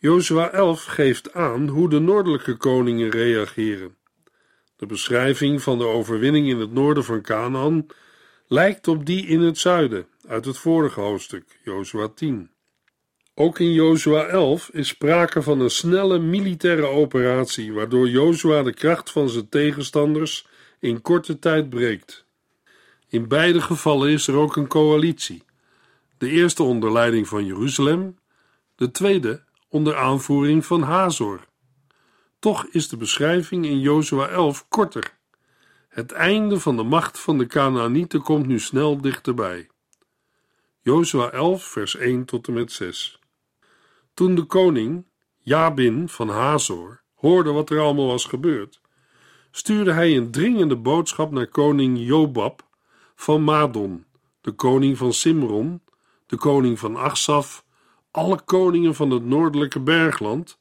Jozua 0.00 0.50
11 0.50 0.84
geeft 0.84 1.32
aan 1.32 1.68
hoe 1.68 1.88
de 1.88 1.98
noordelijke 1.98 2.56
koningen 2.56 3.10
reageren. 3.10 3.96
De 4.76 4.86
beschrijving 4.86 5.62
van 5.62 5.78
de 5.78 5.86
overwinning 5.86 6.48
in 6.48 6.58
het 6.58 6.72
noorden 6.72 7.04
van 7.04 7.22
Canaan 7.22 7.86
lijkt 8.46 8.88
op 8.88 9.06
die 9.06 9.26
in 9.26 9.40
het 9.40 9.58
zuiden 9.58 10.06
uit 10.28 10.44
het 10.44 10.58
vorige 10.58 11.00
hoofdstuk, 11.00 11.58
Jozua 11.64 12.08
10. 12.08 12.50
Ook 13.34 13.58
in 13.58 13.72
Jozua 13.72 14.26
11 14.26 14.70
is 14.72 14.88
sprake 14.88 15.42
van 15.42 15.60
een 15.60 15.70
snelle 15.70 16.18
militaire 16.18 16.86
operatie, 16.86 17.72
waardoor 17.72 18.08
Jozua 18.08 18.62
de 18.62 18.74
kracht 18.74 19.10
van 19.10 19.28
zijn 19.28 19.48
tegenstanders 19.48 20.46
in 20.80 21.02
korte 21.02 21.38
tijd 21.38 21.70
breekt. 21.70 22.24
In 23.08 23.28
beide 23.28 23.60
gevallen 23.60 24.10
is 24.10 24.26
er 24.26 24.34
ook 24.34 24.56
een 24.56 24.68
coalitie. 24.68 25.42
De 26.18 26.28
eerste 26.28 26.62
onder 26.62 26.92
leiding 26.92 27.28
van 27.28 27.46
Jeruzalem, 27.46 28.18
de 28.76 28.90
tweede 28.90 29.46
onder 29.68 29.96
aanvoering 29.96 30.66
van 30.66 30.82
Hazor. 30.82 31.46
Toch 32.38 32.66
is 32.66 32.88
de 32.88 32.96
beschrijving 32.96 33.66
in 33.66 33.80
Jozua 33.80 34.28
11 34.28 34.68
korter. 34.68 35.18
Het 35.88 36.12
einde 36.12 36.60
van 36.60 36.76
de 36.76 36.82
macht 36.82 37.18
van 37.18 37.38
de 37.38 37.46
Canaanieten 37.46 38.22
komt 38.22 38.46
nu 38.46 38.58
snel 38.58 39.00
dichterbij. 39.00 39.68
Jozua 40.80 41.30
11, 41.30 41.62
vers 41.64 41.96
1 41.96 42.24
tot 42.24 42.46
en 42.46 42.52
met 42.54 42.72
6. 42.72 43.20
Toen 44.14 44.34
de 44.34 44.44
koning, 44.44 45.06
Jabin 45.36 46.08
van 46.08 46.28
Hazor, 46.28 47.02
hoorde 47.14 47.50
wat 47.50 47.70
er 47.70 47.80
allemaal 47.80 48.06
was 48.06 48.24
gebeurd, 48.24 48.80
stuurde 49.50 49.92
hij 49.92 50.16
een 50.16 50.30
dringende 50.30 50.76
boodschap 50.76 51.30
naar 51.30 51.46
koning 51.46 51.98
Jobab 52.06 52.66
van 53.14 53.42
Madon, 53.42 54.04
de 54.40 54.52
koning 54.52 54.98
van 54.98 55.12
Simron, 55.12 55.82
de 56.26 56.36
koning 56.36 56.78
van 56.78 56.96
Achsaf, 56.96 57.64
alle 58.10 58.40
koningen 58.44 58.94
van 58.94 59.10
het 59.10 59.24
noordelijke 59.24 59.80
bergland, 59.80 60.58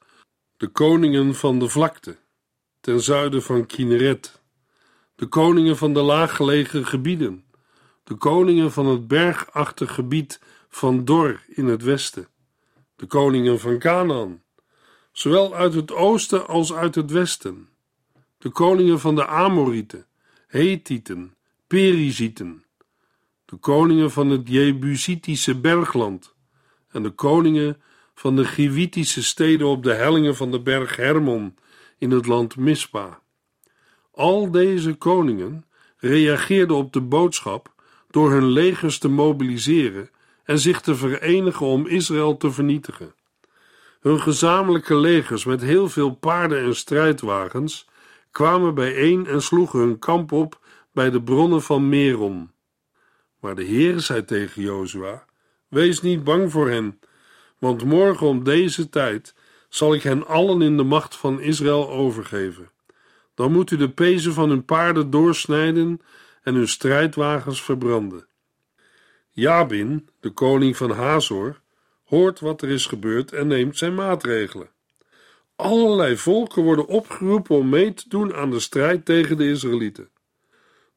de 0.57 0.67
koningen 0.67 1.35
van 1.35 1.59
de 1.59 1.69
vlakte, 1.69 2.17
ten 2.79 3.01
zuiden 3.01 3.43
van 3.43 3.65
Kineret, 3.65 4.41
de 5.15 5.25
koningen 5.25 5.77
van 5.77 5.93
de 5.93 6.01
laaggelegen 6.01 6.85
gebieden, 6.85 7.45
de 8.03 8.15
koningen 8.15 8.71
van 8.71 8.85
het 8.85 9.07
bergachtig 9.07 9.93
gebied 9.93 10.41
van 10.69 11.05
Dor 11.05 11.43
in 11.47 11.65
het 11.65 11.83
westen, 11.83 12.27
de 12.95 13.05
koningen 13.05 13.59
van 13.59 13.79
Canaan, 13.79 14.43
zowel 15.11 15.55
uit 15.55 15.73
het 15.73 15.91
oosten 15.91 16.47
als 16.47 16.73
uit 16.73 16.95
het 16.95 17.11
westen, 17.11 17.69
de 18.37 18.49
koningen 18.49 18.99
van 18.99 19.15
de 19.15 19.25
Amorieten, 19.25 20.05
Hethieten, 20.47 21.35
Perizieten, 21.67 22.63
de 23.45 23.55
koningen 23.55 24.11
van 24.11 24.29
het 24.29 24.47
Jebusitische 24.47 25.59
bergland 25.59 26.35
en 26.91 27.03
de 27.03 27.09
koningen 27.09 27.81
van 28.15 28.35
de 28.35 28.45
Givitische 28.45 29.23
steden 29.23 29.67
op 29.67 29.83
de 29.83 29.93
hellingen 29.93 30.35
van 30.35 30.51
de 30.51 30.61
berg 30.61 30.95
Hermon 30.95 31.55
in 31.97 32.11
het 32.11 32.25
land 32.25 32.57
Mispa. 32.57 33.21
Al 34.11 34.51
deze 34.51 34.93
koningen 34.93 35.65
reageerden 35.97 36.75
op 36.75 36.93
de 36.93 37.01
boodschap 37.01 37.73
door 38.09 38.31
hun 38.31 38.45
legers 38.45 38.97
te 38.97 39.07
mobiliseren 39.07 40.09
en 40.43 40.59
zich 40.59 40.81
te 40.81 40.95
verenigen 40.95 41.65
om 41.65 41.87
Israël 41.87 42.37
te 42.37 42.51
vernietigen. 42.51 43.15
Hun 43.99 44.21
gezamenlijke 44.21 44.95
legers 44.95 45.45
met 45.45 45.61
heel 45.61 45.89
veel 45.89 46.11
paarden 46.11 46.63
en 46.63 46.75
strijdwagens 46.75 47.87
kwamen 48.31 48.73
bijeen 48.73 49.27
en 49.27 49.41
sloegen 49.41 49.79
hun 49.79 49.99
kamp 49.99 50.31
op 50.31 50.59
bij 50.91 51.09
de 51.09 51.21
bronnen 51.21 51.61
van 51.61 51.89
Meron. 51.89 52.51
Maar 53.39 53.55
de 53.55 53.63
Heer 53.63 53.99
zei 53.99 54.25
tegen 54.25 54.61
Jozua: 54.61 55.25
Wees 55.67 56.01
niet 56.01 56.23
bang 56.23 56.51
voor 56.51 56.69
hen, 56.69 56.99
want 57.57 57.83
morgen 57.83 58.27
om 58.27 58.43
deze 58.43 58.89
tijd 58.89 59.33
zal 59.69 59.93
ik 59.93 60.03
hen 60.03 60.27
allen 60.27 60.61
in 60.61 60.77
de 60.77 60.83
macht 60.83 61.15
van 61.15 61.41
Israël 61.41 61.89
overgeven. 61.89 62.71
Dan 63.35 63.51
moet 63.51 63.71
u 63.71 63.77
de 63.77 63.89
pezen 63.89 64.33
van 64.33 64.49
hun 64.49 64.65
paarden 64.65 65.09
doorsnijden 65.09 66.01
en 66.43 66.55
hun 66.55 66.67
strijdwagens 66.67 67.63
verbranden. 67.63 68.27
Jabin, 69.31 70.09
de 70.19 70.29
koning 70.29 70.77
van 70.77 70.91
Hazor, 70.91 71.61
hoort 72.03 72.39
wat 72.39 72.61
er 72.61 72.69
is 72.69 72.85
gebeurd 72.85 73.33
en 73.33 73.47
neemt 73.47 73.77
zijn 73.77 73.95
maatregelen. 73.95 74.69
Allerlei 75.55 76.17
volken 76.17 76.63
worden 76.63 76.87
opgeroepen 76.87 77.55
om 77.55 77.69
mee 77.69 77.93
te 77.93 78.09
doen 78.09 78.33
aan 78.33 78.51
de 78.51 78.59
strijd 78.59 79.05
tegen 79.05 79.37
de 79.37 79.49
Israëlieten. 79.49 80.09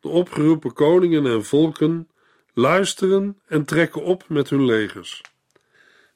De 0.01 0.09
opgeroepen 0.09 0.73
koningen 0.73 1.27
en 1.27 1.45
volken 1.45 2.09
luisteren 2.61 3.41
en 3.47 3.65
trekken 3.65 4.03
op 4.03 4.25
met 4.29 4.51
hun 4.51 4.65
legers. 4.65 5.23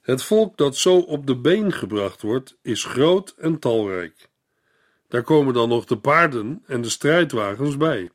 Het 0.01 0.23
volk 0.23 0.57
dat 0.57 0.77
zo 0.77 0.99
op 0.99 1.27
de 1.27 1.37
been 1.37 1.73
gebracht 1.73 2.23
wordt, 2.23 2.57
is 2.63 2.85
groot 2.85 3.35
en 3.39 3.59
talrijk. 3.59 4.29
Daar 5.09 5.23
komen 5.23 5.55
dan 5.55 5.69
nog 5.69 5.85
de 5.85 5.99
paarden 5.99 6.63
en 6.67 6.81
de 6.81 6.89
strijdwagens 6.89 7.77
bij. 7.77 8.11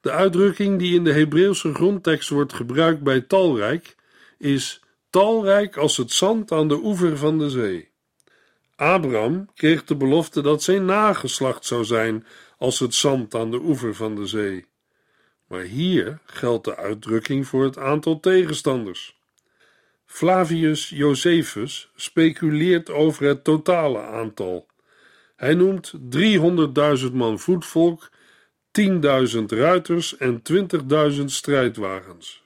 De 0.00 0.10
uitdrukking 0.10 0.78
die 0.78 0.94
in 0.94 1.04
de 1.04 1.12
Hebreeuwse 1.12 1.74
grondtekst 1.74 2.28
wordt 2.28 2.52
gebruikt 2.52 3.02
bij 3.02 3.20
talrijk 3.20 3.96
is 4.38 4.82
talrijk 5.10 5.76
als 5.76 5.96
het 5.96 6.12
zand 6.12 6.52
aan 6.52 6.68
de 6.68 6.80
oever 6.82 7.16
van 7.16 7.38
de 7.38 7.50
zee. 7.50 7.90
Abraham 8.76 9.50
kreeg 9.54 9.84
de 9.84 9.96
belofte 9.96 10.42
dat 10.42 10.62
zijn 10.62 10.84
nageslacht 10.84 11.64
zou 11.64 11.84
zijn 11.84 12.26
als 12.58 12.78
het 12.78 12.94
zand 12.94 13.34
aan 13.34 13.50
de 13.50 13.60
oever 13.60 13.94
van 13.94 14.14
de 14.14 14.26
zee. 14.26 14.66
Maar 15.48 15.62
hier 15.62 16.18
geldt 16.24 16.64
de 16.64 16.76
uitdrukking 16.76 17.46
voor 17.46 17.64
het 17.64 17.78
aantal 17.78 18.20
tegenstanders. 18.20 19.16
Flavius 20.06 20.88
Josephus 20.88 21.90
speculeert 21.96 22.90
over 22.90 23.26
het 23.26 23.44
totale 23.44 24.02
aantal. 24.02 24.66
Hij 25.36 25.54
noemt 25.54 25.92
300.000 27.06 27.12
man 27.12 27.38
voetvolk 27.38 28.10
10.000 28.80 29.44
ruiters 29.46 30.16
en 30.16 30.42
20.000 31.12 31.24
strijdwagens. 31.24 32.42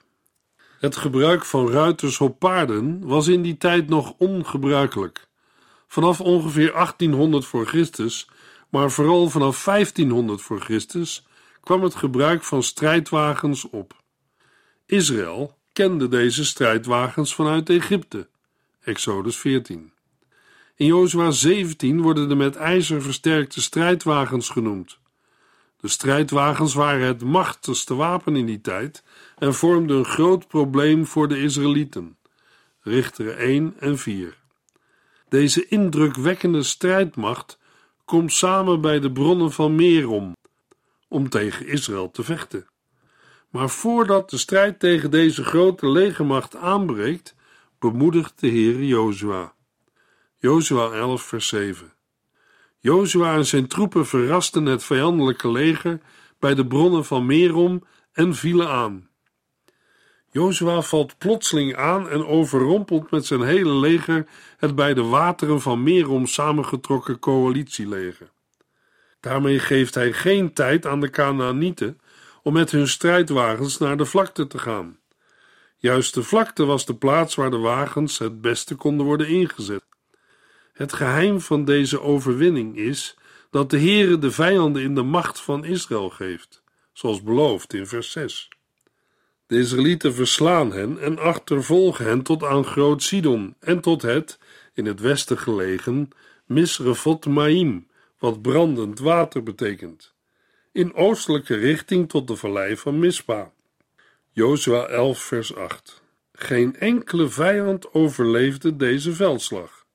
Het 0.79 0.95
gebruik 0.95 1.45
van 1.45 1.69
ruiters 1.71 2.19
op 2.19 2.39
paarden 2.39 3.07
was 3.07 3.27
in 3.27 3.41
die 3.41 3.57
tijd 3.57 3.89
nog 3.89 4.13
ongebruikelijk. 4.17 5.27
Vanaf 5.87 6.21
ongeveer 6.21 6.71
1800 6.71 7.45
voor 7.45 7.65
Christus, 7.65 8.29
maar 8.69 8.91
vooral 8.91 9.29
vanaf 9.29 9.63
1500 9.63 10.41
voor 10.41 10.61
Christus, 10.61 11.25
kwam 11.63 11.83
het 11.83 11.95
gebruik 11.95 12.43
van 12.43 12.63
strijdwagens 12.63 13.69
op. 13.69 14.01
Israël 14.85 15.57
kende 15.73 16.07
deze 16.07 16.45
strijdwagens 16.45 17.35
vanuit 17.35 17.69
Egypte. 17.69 18.27
Exodus 18.81 19.37
14. 19.37 19.91
In 20.75 20.85
Jozua 20.85 21.31
17 21.31 22.01
worden 22.01 22.29
de 22.29 22.35
met 22.35 22.55
ijzer 22.55 23.01
versterkte 23.01 23.61
strijdwagens 23.61 24.49
genoemd. 24.49 24.97
De 25.79 25.87
strijdwagens 25.87 26.73
waren 26.73 27.07
het 27.07 27.23
machtigste 27.23 27.95
wapen 27.95 28.35
in 28.35 28.45
die 28.45 28.61
tijd 28.61 29.03
en 29.37 29.53
vormden 29.53 29.97
een 29.97 30.05
groot 30.05 30.47
probleem 30.47 31.05
voor 31.05 31.27
de 31.27 31.41
Israëlieten. 31.41 32.17
Richteren 32.81 33.37
1 33.37 33.75
en 33.79 33.97
4. 33.97 34.37
Deze 35.29 35.67
indrukwekkende 35.67 36.63
strijdmacht 36.63 37.59
komt 38.05 38.33
samen 38.33 38.81
bij 38.81 38.99
de 38.99 39.11
bronnen 39.11 39.51
van 39.51 39.75
Merom 39.75 40.33
om 41.13 41.29
tegen 41.29 41.67
Israël 41.67 42.11
te 42.11 42.23
vechten. 42.23 42.67
Maar 43.49 43.69
voordat 43.69 44.29
de 44.29 44.37
strijd 44.37 44.79
tegen 44.79 45.11
deze 45.11 45.43
grote 45.43 45.89
legermacht 45.89 46.55
aanbreekt, 46.55 47.35
bemoedigt 47.79 48.39
de 48.39 48.47
Heer 48.47 48.83
Jozua. 48.83 49.53
Jozua 50.37 50.91
11 50.91 51.21
vers 51.21 51.47
7 51.47 51.93
Jozua 52.79 53.35
en 53.35 53.45
zijn 53.45 53.67
troepen 53.67 54.05
verrasten 54.05 54.65
het 54.65 54.83
vijandelijke 54.83 55.51
leger 55.51 55.99
bij 56.39 56.55
de 56.55 56.67
bronnen 56.67 57.05
van 57.05 57.25
Merom 57.25 57.83
en 58.11 58.35
vielen 58.35 58.69
aan. 58.69 59.09
Jozua 60.31 60.81
valt 60.81 61.17
plotseling 61.17 61.75
aan 61.75 62.09
en 62.09 62.25
overrompelt 62.25 63.11
met 63.11 63.25
zijn 63.25 63.41
hele 63.41 63.73
leger 63.73 64.27
het 64.57 64.75
bij 64.75 64.93
de 64.93 65.03
wateren 65.03 65.61
van 65.61 65.83
Merom 65.83 66.25
samengetrokken 66.25 67.19
coalitieleger. 67.19 68.31
Daarmee 69.23 69.59
geeft 69.59 69.95
hij 69.95 70.13
geen 70.13 70.53
tijd 70.53 70.85
aan 70.85 70.99
de 70.99 71.09
Canaanieten 71.09 71.99
om 72.41 72.53
met 72.53 72.71
hun 72.71 72.87
strijdwagens 72.87 73.77
naar 73.77 73.97
de 73.97 74.05
vlakte 74.05 74.47
te 74.47 74.59
gaan. 74.59 74.99
Juist 75.77 76.13
de 76.13 76.23
vlakte 76.23 76.65
was 76.65 76.85
de 76.85 76.95
plaats 76.95 77.35
waar 77.35 77.49
de 77.49 77.57
wagens 77.57 78.17
het 78.17 78.41
beste 78.41 78.75
konden 78.75 79.05
worden 79.05 79.27
ingezet. 79.27 79.83
Het 80.73 80.93
geheim 80.93 81.41
van 81.41 81.65
deze 81.65 82.01
overwinning 82.01 82.77
is 82.77 83.17
dat 83.49 83.69
de 83.69 83.79
Heere 83.79 84.19
de 84.19 84.31
vijanden 84.31 84.81
in 84.81 84.95
de 84.95 85.03
macht 85.03 85.39
van 85.41 85.65
Israël 85.65 86.09
geeft, 86.09 86.63
zoals 86.93 87.23
beloofd 87.23 87.73
in 87.73 87.87
vers 87.87 88.11
6. 88.11 88.49
De 89.47 89.57
Israëlieten 89.57 90.13
verslaan 90.13 90.71
hen 90.71 90.99
en 90.99 91.19
achtervolgen 91.19 92.05
hen 92.05 92.21
tot 92.21 92.43
aan 92.43 92.65
Groot 92.65 93.03
Sidon 93.03 93.55
en 93.59 93.81
tot 93.81 94.01
het, 94.01 94.39
in 94.73 94.85
het 94.85 94.99
westen 94.99 95.37
gelegen, 95.37 96.09
Misrefot 96.45 97.25
Maim, 97.25 97.91
wat 98.23 98.41
brandend 98.41 98.99
water 98.99 99.43
betekent, 99.43 100.13
in 100.71 100.93
oostelijke 100.93 101.55
richting 101.55 102.09
tot 102.09 102.27
de 102.27 102.35
vallei 102.35 102.77
van 102.77 102.99
Mispa. 102.99 103.51
Jozua 104.31 104.85
11 104.85 105.19
vers 105.19 105.55
8 105.55 106.03
Geen 106.33 106.75
enkele 106.75 107.27
vijand 107.27 107.93
overleefde 107.93 108.75
deze 108.75 109.13
veldslag. 109.13 109.85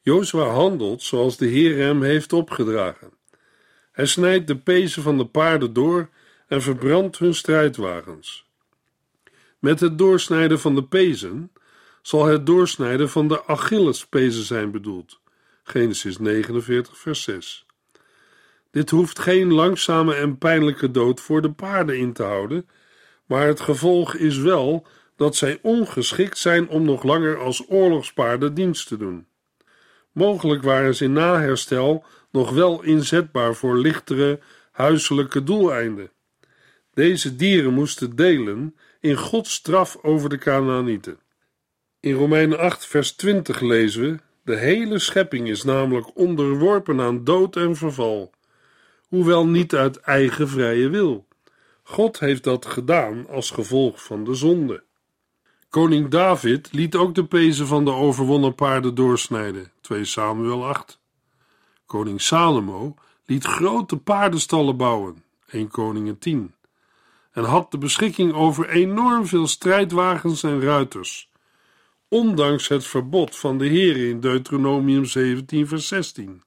Jozua 0.00 0.44
handelt 0.44 1.02
zoals 1.02 1.36
de 1.36 1.46
Heer 1.46 1.76
hem 1.76 2.02
heeft 2.02 2.32
opgedragen. 2.32 3.12
Hij 3.92 4.06
snijdt 4.06 4.46
de 4.46 4.56
pezen 4.56 5.02
van 5.02 5.18
de 5.18 5.26
paarden 5.26 5.72
door 5.72 6.08
en 6.48 6.62
verbrandt 6.62 7.18
hun 7.18 7.34
strijdwagens. 7.34 8.50
Met 9.58 9.80
het 9.80 9.98
doorsnijden 9.98 10.60
van 10.60 10.74
de 10.74 10.84
pezen 10.84 11.52
zal 12.02 12.24
het 12.24 12.46
doorsnijden 12.46 13.10
van 13.10 13.28
de 13.28 13.44
Achillespezen 13.44 14.44
zijn 14.44 14.70
bedoeld. 14.70 15.22
Genesis 15.66 16.18
49, 16.18 16.98
vers 16.98 17.22
6. 17.22 17.66
Dit 18.70 18.90
hoeft 18.90 19.18
geen 19.18 19.52
langzame 19.52 20.14
en 20.14 20.38
pijnlijke 20.38 20.90
dood 20.90 21.20
voor 21.20 21.42
de 21.42 21.52
paarden 21.52 21.98
in 21.98 22.12
te 22.12 22.22
houden, 22.22 22.68
maar 23.26 23.46
het 23.46 23.60
gevolg 23.60 24.14
is 24.14 24.38
wel 24.38 24.86
dat 25.16 25.36
zij 25.36 25.58
ongeschikt 25.62 26.38
zijn 26.38 26.68
om 26.68 26.84
nog 26.84 27.02
langer 27.02 27.38
als 27.38 27.64
oorlogspaarden 27.68 28.54
dienst 28.54 28.88
te 28.88 28.96
doen. 28.96 29.26
Mogelijk 30.12 30.62
waren 30.62 30.94
ze 30.94 31.06
na 31.06 31.40
herstel 31.40 32.04
nog 32.30 32.50
wel 32.50 32.82
inzetbaar 32.82 33.54
voor 33.54 33.78
lichtere 33.78 34.40
huiselijke 34.70 35.42
doeleinden. 35.42 36.10
Deze 36.94 37.36
dieren 37.36 37.72
moesten 37.72 38.16
delen 38.16 38.76
in 39.00 39.16
Gods 39.16 39.54
straf 39.54 39.96
over 40.02 40.28
de 40.28 40.38
Canaanieten. 40.38 41.18
In 42.00 42.14
Romeinen 42.14 42.58
8, 42.58 42.86
vers 42.86 43.12
20 43.12 43.60
lezen 43.60 44.02
we: 44.02 44.18
De 44.44 44.56
hele 44.56 44.98
schepping 44.98 45.48
is 45.48 45.62
namelijk 45.62 46.16
onderworpen 46.16 47.00
aan 47.00 47.24
dood 47.24 47.56
en 47.56 47.76
verval, 47.76 48.30
hoewel 49.08 49.46
niet 49.46 49.74
uit 49.74 50.00
eigen 50.00 50.48
vrije 50.48 50.88
wil. 50.88 51.26
God 51.82 52.18
heeft 52.18 52.44
dat 52.44 52.66
gedaan 52.66 53.28
als 53.28 53.50
gevolg 53.50 54.04
van 54.04 54.24
de 54.24 54.34
zonde. 54.34 54.82
Koning 55.68 56.08
David 56.08 56.72
liet 56.72 56.96
ook 56.96 57.14
de 57.14 57.24
pezen 57.24 57.66
van 57.66 57.84
de 57.84 57.92
overwonnen 57.92 58.54
paarden 58.54 58.94
doorsnijden, 58.94 59.70
2 59.80 60.04
Samuel 60.04 60.66
8. 60.66 61.00
Koning 61.86 62.20
Salomo 62.20 62.94
liet 63.24 63.44
grote 63.44 63.96
paardenstallen 63.96 64.76
bouwen, 64.76 65.24
1 65.46 65.68
Koningen 65.68 66.18
10 66.18 66.54
en 67.34 67.44
had 67.44 67.70
de 67.70 67.78
beschikking 67.78 68.32
over 68.32 68.68
enorm 68.68 69.26
veel 69.26 69.46
strijdwagens 69.46 70.42
en 70.42 70.60
ruiters, 70.60 71.28
ondanks 72.14 72.68
het 72.68 72.86
verbod 72.86 73.36
van 73.36 73.58
de 73.58 73.66
Heer 73.66 74.08
in 74.08 74.20
Deuteronomium 74.20 75.04
17, 75.04 75.66
vers 75.66 75.88
16. 75.88 76.42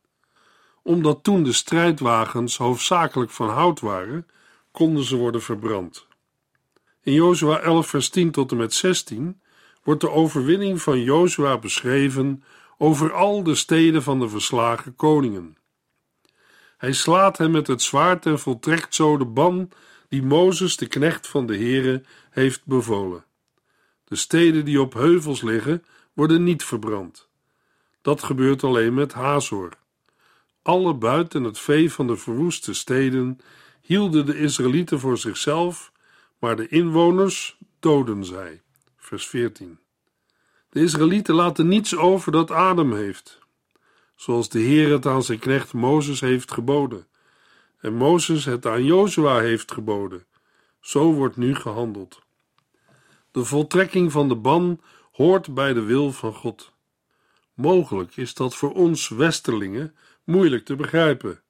Omdat 0.81 1.23
toen 1.23 1.43
de 1.43 1.53
strijdwagens 1.53 2.57
hoofdzakelijk 2.57 3.31
van 3.31 3.49
hout 3.49 3.79
waren, 3.79 4.27
konden 4.71 5.03
ze 5.03 5.15
worden 5.15 5.41
verbrand. 5.41 6.07
In 7.03 7.13
Jozua 7.13 7.59
11, 7.59 7.87
vers 7.87 8.09
10 8.09 8.31
tot 8.31 8.51
en 8.51 8.57
met 8.57 8.73
16 8.73 9.41
wordt 9.83 10.01
de 10.01 10.09
overwinning 10.09 10.81
van 10.81 11.01
Jozua 11.01 11.57
beschreven 11.57 12.43
over 12.77 13.13
al 13.13 13.43
de 13.43 13.55
steden 13.55 14.03
van 14.03 14.19
de 14.19 14.29
verslagen 14.29 14.95
koningen. 14.95 15.57
Hij 16.77 16.93
slaat 16.93 17.37
hen 17.37 17.51
met 17.51 17.67
het 17.67 17.81
zwaard 17.81 18.25
en 18.25 18.39
voltrekt 18.39 18.95
zo 18.95 19.17
de 19.17 19.25
ban 19.25 19.69
die 20.09 20.23
Mozes, 20.23 20.77
de 20.77 20.87
knecht 20.87 21.27
van 21.27 21.45
de 21.45 21.55
Heere, 21.55 22.03
heeft 22.29 22.65
bevolen. 22.65 23.26
De 24.07 24.15
steden 24.15 24.65
die 24.65 24.81
op 24.81 24.93
heuvels 24.93 25.41
liggen, 25.41 25.83
worden 26.13 26.43
niet 26.43 26.63
verbrand. 26.63 27.29
Dat 28.01 28.23
gebeurt 28.23 28.63
alleen 28.63 28.93
met 28.93 29.13
Hazor. 29.13 29.77
Alle 30.61 30.93
buiten 30.93 31.43
het 31.43 31.59
vee 31.59 31.91
van 31.91 32.07
de 32.07 32.17
verwoeste 32.17 32.73
steden 32.73 33.39
hielden 33.81 34.25
de 34.25 34.37
Israëlieten 34.37 34.99
voor 34.99 35.17
zichzelf, 35.17 35.91
maar 36.39 36.55
de 36.55 36.67
inwoners 36.67 37.57
doden 37.79 38.25
zij. 38.25 38.61
Vers 38.97 39.27
14. 39.27 39.79
De 40.69 40.79
Israëlieten 40.79 41.35
laten 41.35 41.67
niets 41.67 41.95
over 41.95 42.31
dat 42.31 42.51
adem 42.51 42.93
heeft, 42.93 43.39
zoals 44.15 44.49
de 44.49 44.59
Heer 44.59 44.91
het 44.91 45.05
aan 45.05 45.23
zijn 45.23 45.39
knecht 45.39 45.73
Mozes 45.73 46.19
heeft 46.19 46.51
geboden 46.51 47.07
en 47.79 47.93
Mozes 47.93 48.45
het 48.45 48.65
aan 48.65 48.83
Jozua 48.83 49.39
heeft 49.39 49.71
geboden. 49.71 50.25
Zo 50.79 51.13
wordt 51.13 51.37
nu 51.37 51.55
gehandeld. 51.55 52.21
De 53.37 53.45
voltrekking 53.45 54.11
van 54.11 54.27
de 54.27 54.35
ban 54.35 54.81
hoort 55.11 55.53
bij 55.53 55.73
de 55.73 55.81
wil 55.81 56.11
van 56.11 56.33
God. 56.33 56.71
Mogelijk 57.53 58.15
is 58.15 58.33
dat 58.33 58.55
voor 58.55 58.73
ons 58.73 59.09
Westerlingen 59.09 59.95
moeilijk 60.23 60.65
te 60.65 60.75
begrijpen. 60.75 61.41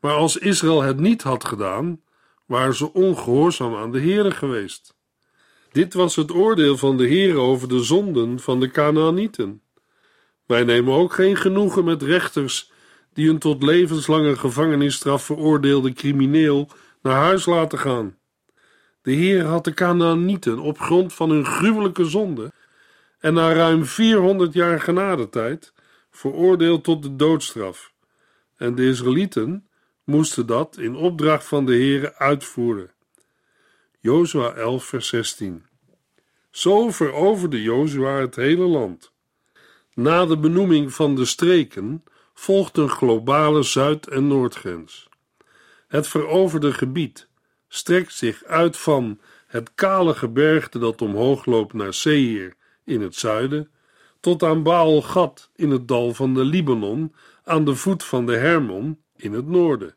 Maar 0.00 0.12
als 0.12 0.36
Israël 0.36 0.82
het 0.82 0.98
niet 0.98 1.22
had 1.22 1.44
gedaan, 1.44 2.00
waren 2.46 2.74
ze 2.74 2.92
ongehoorzaam 2.92 3.74
aan 3.74 3.92
de 3.92 4.00
Heere 4.00 4.30
geweest. 4.30 4.96
Dit 5.72 5.94
was 5.94 6.16
het 6.16 6.32
oordeel 6.32 6.76
van 6.76 6.96
de 6.96 7.06
Heere 7.06 7.38
over 7.38 7.68
de 7.68 7.82
zonden 7.82 8.40
van 8.40 8.60
de 8.60 8.70
Canaanieten. 8.70 9.62
Wij 10.46 10.64
nemen 10.64 10.94
ook 10.94 11.12
geen 11.12 11.36
genoegen 11.36 11.84
met 11.84 12.02
rechters 12.02 12.72
die 13.12 13.28
een 13.28 13.38
tot 13.38 13.62
levenslange 13.62 14.36
gevangenisstraf 14.36 15.24
veroordeelde 15.24 15.92
crimineel 15.92 16.68
naar 17.02 17.16
huis 17.16 17.46
laten 17.46 17.78
gaan. 17.78 18.16
De 19.04 19.12
Heer 19.12 19.44
had 19.44 19.64
de 19.64 19.74
Canaanieten 19.74 20.58
op 20.58 20.78
grond 20.78 21.12
van 21.12 21.30
hun 21.30 21.46
gruwelijke 21.46 22.04
zonde 22.04 22.52
en 23.18 23.34
na 23.34 23.52
ruim 23.52 23.84
400 23.84 24.52
jaar 24.52 24.80
genadetijd 24.80 25.72
veroordeeld 26.10 26.84
tot 26.84 27.02
de 27.02 27.16
doodstraf. 27.16 27.92
En 28.56 28.74
de 28.74 28.86
Israëlieten 28.86 29.68
moesten 30.04 30.46
dat 30.46 30.78
in 30.78 30.96
opdracht 30.96 31.46
van 31.46 31.66
de 31.66 31.72
Heere 31.72 32.14
uitvoeren. 32.16 32.90
Jozua 34.00 34.52
11 34.52 34.84
vers 34.84 35.08
16 35.08 35.66
Zo 36.50 36.90
veroverde 36.90 37.62
Jozua 37.62 38.20
het 38.20 38.36
hele 38.36 38.66
land. 38.66 39.12
Na 39.94 40.26
de 40.26 40.38
benoeming 40.38 40.94
van 40.94 41.14
de 41.14 41.24
streken 41.24 42.04
volgt 42.34 42.76
een 42.76 42.90
globale 42.90 43.62
zuid- 43.62 44.08
en 44.08 44.26
noordgrens. 44.26 45.08
Het 45.88 46.08
veroverde 46.08 46.72
gebied 46.72 47.28
strekt 47.74 48.14
zich 48.14 48.44
uit 48.44 48.76
van 48.76 49.20
het 49.46 49.74
kale 49.74 50.14
gebergte 50.14 50.78
dat 50.78 51.02
omhoog 51.02 51.44
loopt 51.46 51.72
naar 51.72 51.94
Seir 51.94 52.54
in 52.84 53.00
het 53.00 53.14
zuiden, 53.14 53.70
tot 54.20 54.42
aan 54.42 54.62
Baal 54.62 55.02
Gad 55.02 55.50
in 55.56 55.70
het 55.70 55.88
dal 55.88 56.14
van 56.14 56.34
de 56.34 56.44
Libanon 56.44 57.14
aan 57.44 57.64
de 57.64 57.74
voet 57.74 58.04
van 58.04 58.26
de 58.26 58.36
Hermon 58.36 59.02
in 59.16 59.32
het 59.32 59.46
noorden. 59.46 59.94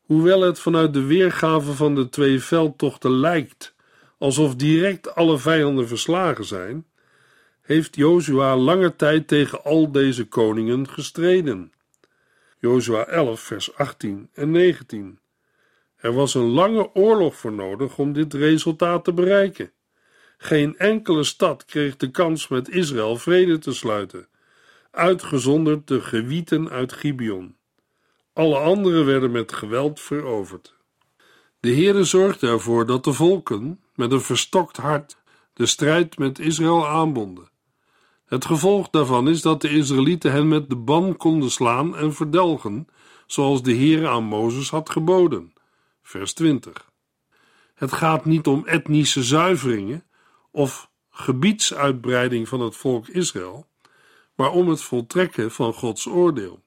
Hoewel 0.00 0.40
het 0.40 0.58
vanuit 0.58 0.94
de 0.94 1.04
weergave 1.04 1.72
van 1.72 1.94
de 1.94 2.08
twee 2.08 2.40
veldtochten 2.40 3.10
lijkt 3.10 3.74
alsof 4.18 4.56
direct 4.56 5.14
alle 5.14 5.38
vijanden 5.38 5.88
verslagen 5.88 6.44
zijn, 6.44 6.86
heeft 7.60 7.96
Jozua 7.96 8.56
lange 8.56 8.96
tijd 8.96 9.28
tegen 9.28 9.64
al 9.64 9.92
deze 9.92 10.24
koningen 10.26 10.88
gestreden. 10.88 11.72
Jozua 12.58 13.04
11, 13.04 13.40
vers 13.40 13.74
18 13.74 14.28
en 14.32 14.50
19. 14.50 15.19
Er 16.00 16.12
was 16.12 16.34
een 16.34 16.48
lange 16.50 16.94
oorlog 16.94 17.36
voor 17.36 17.52
nodig 17.52 17.98
om 17.98 18.12
dit 18.12 18.34
resultaat 18.34 19.04
te 19.04 19.12
bereiken. 19.12 19.72
Geen 20.38 20.76
enkele 20.78 21.24
stad 21.24 21.64
kreeg 21.64 21.96
de 21.96 22.10
kans 22.10 22.48
met 22.48 22.68
Israël 22.68 23.16
vrede 23.16 23.58
te 23.58 23.74
sluiten, 23.74 24.28
uitgezonderd 24.90 25.88
de 25.88 26.00
gewieten 26.00 26.70
uit 26.70 26.92
Gibeon. 26.92 27.56
Alle 28.32 28.58
andere 28.58 29.04
werden 29.04 29.30
met 29.30 29.52
geweld 29.52 30.00
veroverd. 30.00 30.74
De 31.60 31.74
Heere 31.74 32.04
zorgde 32.04 32.46
ervoor 32.46 32.86
dat 32.86 33.04
de 33.04 33.12
volken 33.12 33.80
met 33.94 34.12
een 34.12 34.20
verstokt 34.20 34.76
hart 34.76 35.18
de 35.52 35.66
strijd 35.66 36.18
met 36.18 36.38
Israël 36.38 36.86
aanbonden. 36.86 37.48
Het 38.26 38.44
gevolg 38.44 38.90
daarvan 38.90 39.28
is 39.28 39.42
dat 39.42 39.60
de 39.60 39.68
Israëlieten 39.68 40.32
hen 40.32 40.48
met 40.48 40.68
de 40.68 40.76
ban 40.76 41.16
konden 41.16 41.50
slaan 41.50 41.96
en 41.96 42.14
verdelgen, 42.14 42.88
zoals 43.26 43.62
de 43.62 43.74
Heere 43.74 44.08
aan 44.08 44.24
Mozes 44.24 44.70
had 44.70 44.90
geboden. 44.90 45.52
Vers 46.10 46.32
20. 46.32 46.90
Het 47.74 47.92
gaat 47.92 48.24
niet 48.24 48.46
om 48.46 48.66
etnische 48.66 49.22
zuiveringen 49.22 50.04
of 50.50 50.90
gebiedsuitbreiding 51.10 52.48
van 52.48 52.60
het 52.60 52.76
volk 52.76 53.08
Israël, 53.08 53.66
maar 54.34 54.50
om 54.50 54.68
het 54.68 54.82
voltrekken 54.82 55.50
van 55.50 55.72
Gods 55.72 56.06
oordeel. 56.06 56.62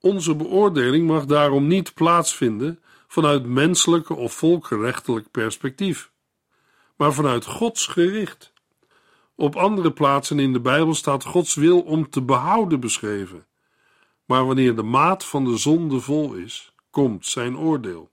Onze 0.00 0.34
beoordeling 0.34 1.06
mag 1.06 1.24
daarom 1.24 1.66
niet 1.66 1.94
plaatsvinden 1.94 2.82
vanuit 3.06 3.46
menselijke 3.46 4.14
of 4.14 4.32
volkenrechtelijk 4.32 5.30
perspectief, 5.30 6.10
maar 6.96 7.12
vanuit 7.12 7.44
Gods 7.44 7.86
gericht. 7.86 8.52
Op 9.34 9.56
andere 9.56 9.92
plaatsen 9.92 10.38
in 10.38 10.52
de 10.52 10.60
Bijbel 10.60 10.94
staat 10.94 11.24
Gods 11.24 11.54
wil 11.54 11.80
om 11.80 12.10
te 12.10 12.22
behouden 12.22 12.80
beschreven. 12.80 13.46
Maar 14.24 14.46
wanneer 14.46 14.76
de 14.76 14.82
maat 14.82 15.24
van 15.24 15.44
de 15.44 15.56
zonde 15.56 16.00
vol 16.00 16.34
is, 16.34 16.72
komt 16.90 17.26
zijn 17.26 17.58
oordeel. 17.58 18.12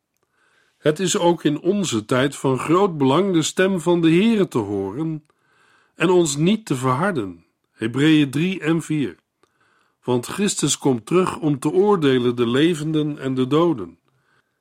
Het 0.81 0.99
is 0.99 1.17
ook 1.17 1.43
in 1.43 1.59
onze 1.59 2.05
tijd 2.05 2.35
van 2.35 2.59
groot 2.59 2.97
belang 2.97 3.33
de 3.33 3.41
stem 3.41 3.79
van 3.79 4.01
de 4.01 4.09
Heere 4.09 4.47
te 4.47 4.57
horen 4.57 5.25
en 5.95 6.09
ons 6.09 6.35
niet 6.35 6.65
te 6.65 6.75
verharden. 6.75 7.45
Hebreeën 7.71 8.31
3 8.31 8.59
en 8.59 8.81
4. 8.81 9.15
Want 10.03 10.25
Christus 10.25 10.77
komt 10.77 11.05
terug 11.05 11.37
om 11.37 11.59
te 11.59 11.71
oordelen 11.71 12.35
de 12.35 12.47
levenden 12.47 13.17
en 13.17 13.33
de 13.33 13.47
doden. 13.47 13.97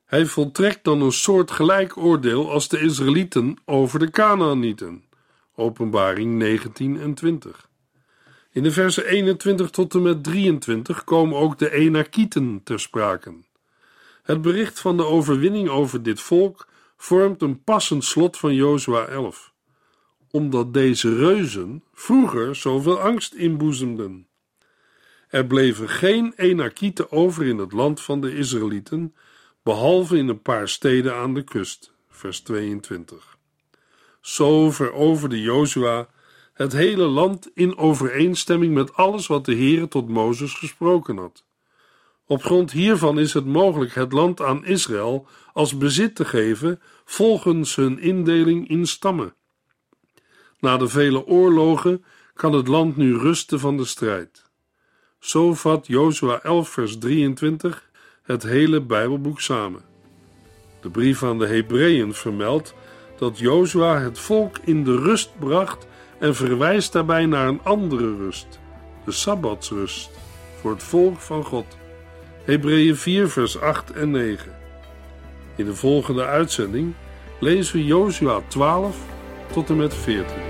Hij 0.04 0.26
voltrekt 0.26 0.84
dan 0.84 1.00
een 1.00 1.12
soort 1.12 1.50
gelijk 1.50 1.96
oordeel 1.96 2.50
als 2.50 2.68
de 2.68 2.80
Israëlieten 2.80 3.56
over 3.64 3.98
de 3.98 4.10
Canaanieten. 4.10 5.04
Openbaring 5.54 6.34
19 6.34 7.00
en 7.00 7.14
20. 7.14 7.68
In 8.52 8.62
de 8.62 8.70
versen 8.70 9.06
21 9.06 9.70
tot 9.70 9.94
en 9.94 10.02
met 10.02 10.24
23 10.24 11.04
komen 11.04 11.38
ook 11.38 11.58
de 11.58 11.72
Enakieten 11.72 12.60
ter 12.64 12.80
sprake. 12.80 13.32
Het 14.30 14.42
bericht 14.42 14.80
van 14.80 14.96
de 14.96 15.04
overwinning 15.04 15.68
over 15.68 16.02
dit 16.02 16.20
volk 16.20 16.68
vormt 16.96 17.42
een 17.42 17.62
passend 17.64 18.04
slot 18.04 18.36
van 18.36 18.54
Jozua 18.54 19.04
11, 19.04 19.52
omdat 20.30 20.74
deze 20.74 21.14
reuzen 21.16 21.84
vroeger 21.92 22.56
zoveel 22.56 23.00
angst 23.00 23.34
inboezemden. 23.34 24.26
Er 25.28 25.46
bleven 25.46 25.88
geen 25.88 26.32
Enakieten 26.36 27.12
over 27.12 27.46
in 27.46 27.58
het 27.58 27.72
land 27.72 28.00
van 28.00 28.20
de 28.20 28.36
Israëlieten, 28.36 29.14
behalve 29.62 30.16
in 30.16 30.28
een 30.28 30.42
paar 30.42 30.68
steden 30.68 31.14
aan 31.14 31.34
de 31.34 31.42
kust. 31.42 31.92
Vers 32.08 32.40
22. 32.40 33.36
Zo 34.20 34.70
veroverde 34.70 35.40
Jozua 35.40 36.08
het 36.52 36.72
hele 36.72 37.06
land 37.06 37.50
in 37.54 37.76
overeenstemming 37.76 38.74
met 38.74 38.94
alles 38.94 39.26
wat 39.26 39.44
de 39.44 39.54
Heere 39.54 39.88
tot 39.88 40.08
Mozes 40.08 40.54
gesproken 40.54 41.16
had. 41.16 41.44
Op 42.30 42.42
grond 42.42 42.72
hiervan 42.72 43.18
is 43.18 43.32
het 43.34 43.46
mogelijk 43.46 43.94
het 43.94 44.12
land 44.12 44.40
aan 44.42 44.64
Israël 44.64 45.26
als 45.52 45.78
bezit 45.78 46.14
te 46.14 46.24
geven 46.24 46.80
volgens 47.04 47.74
hun 47.74 47.98
indeling 47.98 48.68
in 48.68 48.86
stammen. 48.86 49.34
Na 50.60 50.76
de 50.76 50.88
vele 50.88 51.26
oorlogen 51.26 52.04
kan 52.34 52.52
het 52.52 52.68
land 52.68 52.96
nu 52.96 53.16
rusten 53.16 53.60
van 53.60 53.76
de 53.76 53.84
strijd. 53.84 54.44
Zo 55.18 55.54
vat 55.54 55.86
Jozua 55.86 56.40
11 56.42 56.68
vers 56.68 56.98
23 56.98 57.90
het 58.22 58.42
hele 58.42 58.80
Bijbelboek 58.80 59.40
samen. 59.40 59.82
De 60.80 60.90
brief 60.90 61.22
aan 61.22 61.38
de 61.38 61.46
Hebreeën 61.46 62.14
vermeldt 62.14 62.74
dat 63.18 63.38
Jozua 63.38 64.00
het 64.00 64.18
volk 64.18 64.58
in 64.64 64.84
de 64.84 64.96
rust 64.96 65.38
bracht 65.38 65.86
en 66.18 66.34
verwijst 66.34 66.92
daarbij 66.92 67.26
naar 67.26 67.48
een 67.48 67.62
andere 67.62 68.16
rust, 68.16 68.60
de 69.04 69.12
Sabbatsrust, 69.12 70.10
voor 70.60 70.70
het 70.70 70.82
volk 70.82 71.18
van 71.18 71.44
God. 71.44 71.79
Hebreeën 72.44 72.96
4 72.96 73.28
vers 73.28 73.60
8 73.60 73.92
en 73.92 74.10
9. 74.10 74.52
In 75.56 75.64
de 75.64 75.74
volgende 75.74 76.24
uitzending 76.24 76.94
lezen 77.40 77.76
we 77.76 77.84
Jozua 77.84 78.40
12 78.48 78.96
tot 79.52 79.70
en 79.70 79.76
met 79.76 79.94
14. 79.94 80.49